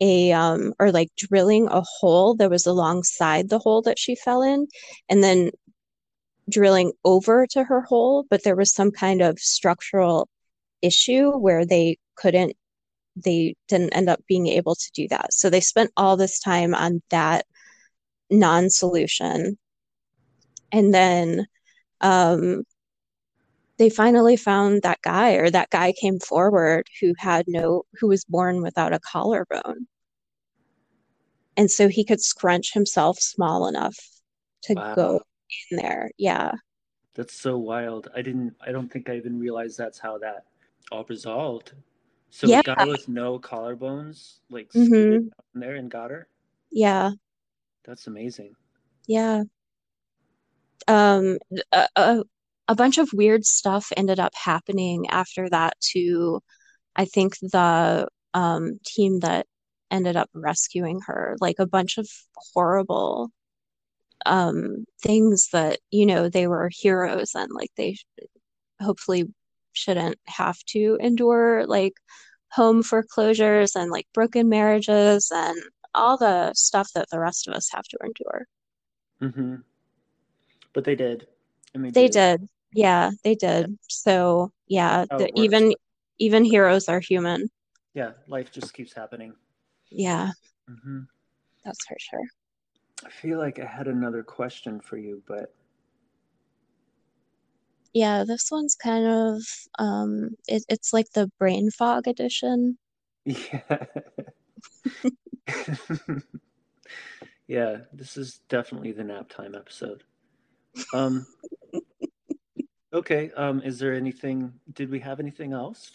a 0.00 0.32
um 0.32 0.74
or 0.78 0.92
like 0.92 1.08
drilling 1.16 1.68
a 1.68 1.82
hole 1.82 2.34
that 2.36 2.50
was 2.50 2.66
alongside 2.66 3.48
the 3.48 3.58
hole 3.58 3.82
that 3.82 3.98
she 3.98 4.14
fell 4.14 4.42
in, 4.42 4.66
and 5.08 5.22
then 5.22 5.50
drilling 6.50 6.92
over 7.04 7.46
to 7.46 7.64
her 7.64 7.82
hole, 7.82 8.24
but 8.30 8.44
there 8.44 8.56
was 8.56 8.72
some 8.72 8.90
kind 8.90 9.20
of 9.22 9.38
structural 9.38 10.28
issue 10.82 11.30
where 11.30 11.66
they 11.66 11.98
couldn't 12.16 12.56
they 13.16 13.54
didn't 13.68 13.94
end 13.96 14.08
up 14.08 14.20
being 14.28 14.46
able 14.46 14.74
to 14.74 14.90
do 14.94 15.08
that. 15.08 15.32
So 15.32 15.48
they 15.48 15.60
spent 15.60 15.90
all 15.96 16.16
this 16.16 16.38
time 16.38 16.74
on 16.74 17.02
that 17.10 17.46
non-solution. 18.30 19.58
And 20.72 20.92
then 20.92 21.46
um, 22.00 22.64
they 23.78 23.90
finally 23.90 24.36
found 24.36 24.82
that 24.82 25.00
guy, 25.02 25.34
or 25.34 25.50
that 25.50 25.70
guy 25.70 25.92
came 25.92 26.18
forward 26.18 26.86
who 27.00 27.14
had 27.18 27.46
no, 27.48 27.82
who 28.00 28.08
was 28.08 28.24
born 28.24 28.62
without 28.62 28.92
a 28.92 29.00
collarbone. 29.00 29.86
And 31.56 31.70
so 31.70 31.88
he 31.88 32.04
could 32.04 32.20
scrunch 32.20 32.72
himself 32.74 33.18
small 33.18 33.66
enough 33.66 33.96
to 34.64 34.74
go 34.74 35.20
in 35.70 35.78
there. 35.78 36.10
Yeah. 36.18 36.52
that's 37.14 37.34
so 37.34 37.56
wild. 37.56 38.08
I 38.14 38.20
didn't. 38.22 38.54
I 38.60 38.72
don't 38.72 38.92
think 38.92 39.08
I 39.08 39.16
even 39.16 39.38
realized 39.40 39.78
that's 39.78 39.98
how 39.98 40.18
that 40.18 40.44
all 40.92 41.04
resolved. 41.08 41.72
So 42.30 42.46
a 42.46 42.50
Yeah. 42.50 42.62
guy 42.62 42.84
with 42.84 43.08
no 43.08 43.38
collarbones 43.38 44.40
like 44.50 44.70
mm-hmm. 44.72 45.28
there 45.58 45.76
and 45.76 45.90
got 45.90 46.10
her. 46.10 46.28
Yeah. 46.70 47.12
That's 47.84 48.06
amazing. 48.06 48.54
Yeah. 49.06 49.44
Um, 50.88 51.38
a, 51.72 51.88
a, 51.96 52.24
a 52.68 52.74
bunch 52.74 52.98
of 52.98 53.12
weird 53.12 53.44
stuff 53.44 53.92
ended 53.96 54.18
up 54.20 54.34
happening 54.34 55.08
after 55.08 55.48
that 55.50 55.74
to, 55.92 56.40
I 56.96 57.04
think, 57.04 57.38
the 57.40 58.08
um, 58.34 58.78
team 58.84 59.20
that 59.20 59.46
ended 59.90 60.16
up 60.16 60.30
rescuing 60.34 61.00
her. 61.06 61.36
Like 61.40 61.56
a 61.58 61.66
bunch 61.66 61.98
of 61.98 62.08
horrible 62.54 63.30
um, 64.24 64.84
things 65.02 65.48
that, 65.52 65.78
you 65.90 66.06
know, 66.06 66.28
they 66.28 66.46
were 66.46 66.70
heroes 66.72 67.34
and 67.34 67.50
like 67.52 67.70
they 67.76 67.94
sh 67.94 68.04
hopefully 68.80 69.24
shouldn't 69.72 70.18
have 70.26 70.58
to 70.66 70.98
endure 71.00 71.66
like 71.66 71.94
home 72.52 72.82
foreclosures 72.82 73.76
and 73.76 73.90
like 73.90 74.06
broken 74.14 74.48
marriages 74.48 75.30
and 75.32 75.58
all 75.94 76.16
the 76.16 76.52
stuff 76.54 76.90
that 76.94 77.08
the 77.10 77.20
rest 77.20 77.48
of 77.48 77.54
us 77.54 77.70
have 77.72 77.84
to 77.84 77.98
endure. 78.04 78.46
mm-hmm. 79.22 79.56
But 80.72 80.84
they 80.84 80.94
did, 80.94 81.26
and 81.74 81.84
they 81.84 81.90
They 81.90 82.08
do. 82.08 82.12
did. 82.12 82.48
Yeah, 82.76 83.12
they 83.24 83.34
Yeah, 83.44 83.58
did. 83.62 83.78
So, 83.88 84.52
yeah, 84.68 85.06
the 85.16 85.30
even 85.36 85.74
even 86.18 86.44
heroes 86.44 86.88
are 86.88 87.00
human. 87.00 87.48
Yeah, 87.94 88.12
life 88.28 88.52
just 88.52 88.74
keeps 88.74 88.92
happening. 88.92 89.34
Yeah, 89.90 90.32
hmm 90.68 91.08
that's 91.64 91.84
for 91.86 91.96
sure. 91.98 92.26
I 93.06 93.10
feel 93.10 93.38
like 93.38 93.58
I 93.58 93.64
had 93.64 93.88
another 93.88 94.22
question 94.22 94.80
for 94.80 94.98
you, 94.98 95.22
but 95.26 95.54
Yeah, 97.92 98.24
this 98.24 98.50
one's 98.50 98.74
kind 98.76 99.06
of 99.06 99.42
um 99.78 100.36
it, 100.46 100.64
it's 100.68 100.92
like 100.92 101.10
the 101.14 101.30
brain 101.38 101.70
fog 101.70 102.06
edition. 102.06 102.78
yeah. 103.24 103.86
yeah, 107.46 107.78
this 107.92 108.16
is 108.16 108.40
definitely 108.48 108.92
the 108.92 109.04
nap 109.04 109.28
time 109.28 109.54
episode. 109.54 110.04
Um, 110.92 111.26
okay, 112.96 113.30
um, 113.36 113.60
is 113.62 113.78
there 113.78 113.94
anything, 113.94 114.52
did 114.72 114.90
we 114.90 115.00
have 115.00 115.20
anything 115.20 115.52
else? 115.52 115.92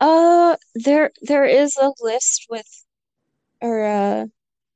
Uh, 0.00 0.56
there 0.76 1.10
there 1.22 1.44
is 1.44 1.76
a 1.76 1.90
list 2.00 2.46
with 2.48 2.84
or 3.60 3.84
uh 3.84 4.24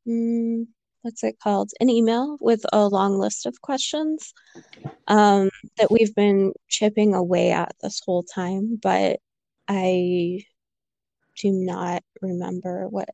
mm, 0.07 0.67
what's 1.03 1.23
it 1.23 1.39
called? 1.41 1.71
An 1.81 1.89
email 1.89 2.37
with 2.41 2.63
a 2.73 2.89
long 2.89 3.19
list 3.19 3.47
of 3.47 3.61
questions 3.63 4.35
um 5.07 5.49
that 5.79 5.91
we've 5.93 6.15
been 6.15 6.53
chipping 6.69 7.15
away 7.15 7.53
at 7.53 7.75
this 7.83 8.01
whole 8.05 8.25
time, 8.25 8.79
but 8.83 9.21
I 9.69 10.45
do 11.39 11.51
not 11.53 12.03
remember 12.21 12.89
what 12.89 13.09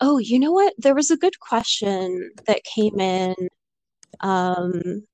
Oh, 0.00 0.18
you 0.18 0.38
know 0.38 0.52
what? 0.52 0.74
There 0.78 0.94
was 0.94 1.10
a 1.10 1.16
good 1.16 1.38
question 1.40 2.30
that 2.46 2.64
came 2.64 3.00
in 3.00 3.34
um, 4.20 5.06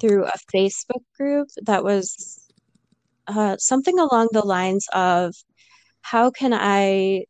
through 0.00 0.24
a 0.24 0.32
Facebook 0.54 1.02
group 1.16 1.48
that 1.62 1.84
was 1.84 2.46
uh, 3.26 3.56
something 3.58 3.98
along 3.98 4.28
the 4.32 4.44
lines 4.44 4.86
of 4.92 5.34
how 6.02 6.30
can 6.30 6.52
I 6.54 7.24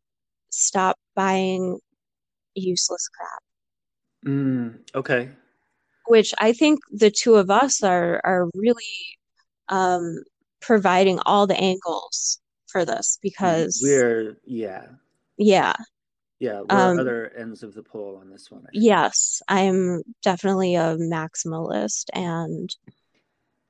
stop 0.49 0.97
buying 1.15 1.79
useless 2.55 3.09
crap? 3.09 3.43
Mm, 4.25 4.79
okay. 4.95 5.29
Which 6.07 6.33
I 6.37 6.53
think 6.53 6.79
the 6.91 7.11
two 7.11 7.35
of 7.35 7.49
us 7.49 7.83
are 7.83 8.21
are 8.23 8.49
really 8.53 8.83
um, 9.69 10.23
providing 10.61 11.19
all 11.25 11.47
the 11.47 11.57
angles 11.57 12.39
for 12.67 12.85
this 12.85 13.19
because 13.21 13.79
We're 13.81 14.37
yeah. 14.45 14.85
yeah, 15.37 15.73
Yeah, 16.39 16.61
um, 16.69 16.99
other 16.99 17.31
ends 17.35 17.63
of 17.63 17.73
the 17.73 17.83
pole 17.83 18.17
on 18.21 18.29
this 18.29 18.51
one, 18.51 18.63
I 18.65 18.69
yes, 18.73 19.41
I'm 19.47 20.03
definitely 20.21 20.75
a 20.75 20.97
maximalist 20.97 22.05
and 22.13 22.69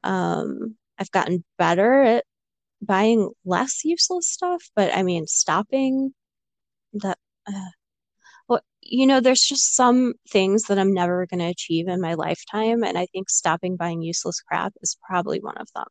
um, 0.04 0.76
I've 1.00 1.12
gotten 1.12 1.44
better 1.58 2.04
at 2.04 2.26
buying 2.82 3.32
less 3.46 3.86
useless 3.86 4.30
stuff, 4.30 4.64
but 4.76 4.94
I 4.96 5.04
mean 5.04 5.28
stopping 5.28 6.14
that 6.94 7.18
uh, 7.48 7.70
well, 8.50 8.62
you 8.82 9.08
know, 9.08 9.20
there's 9.20 9.42
just 9.42 9.76
some 9.76 10.14
things 10.30 10.64
that 10.64 10.80
I'm 10.80 10.94
never 10.94 11.26
going 11.28 11.40
to 11.40 11.48
achieve 11.48 11.88
in 11.88 12.02
my 12.02 12.16
lifetime, 12.16 12.84
and 12.84 12.98
I 12.98 13.08
think 13.08 13.30
stopping 13.30 13.76
buying 13.78 14.02
useless 14.02 14.42
crap 14.42 14.74
is 14.82 14.98
probably 15.08 15.40
one 15.40 15.58
of 15.58 15.68
them. 15.76 15.88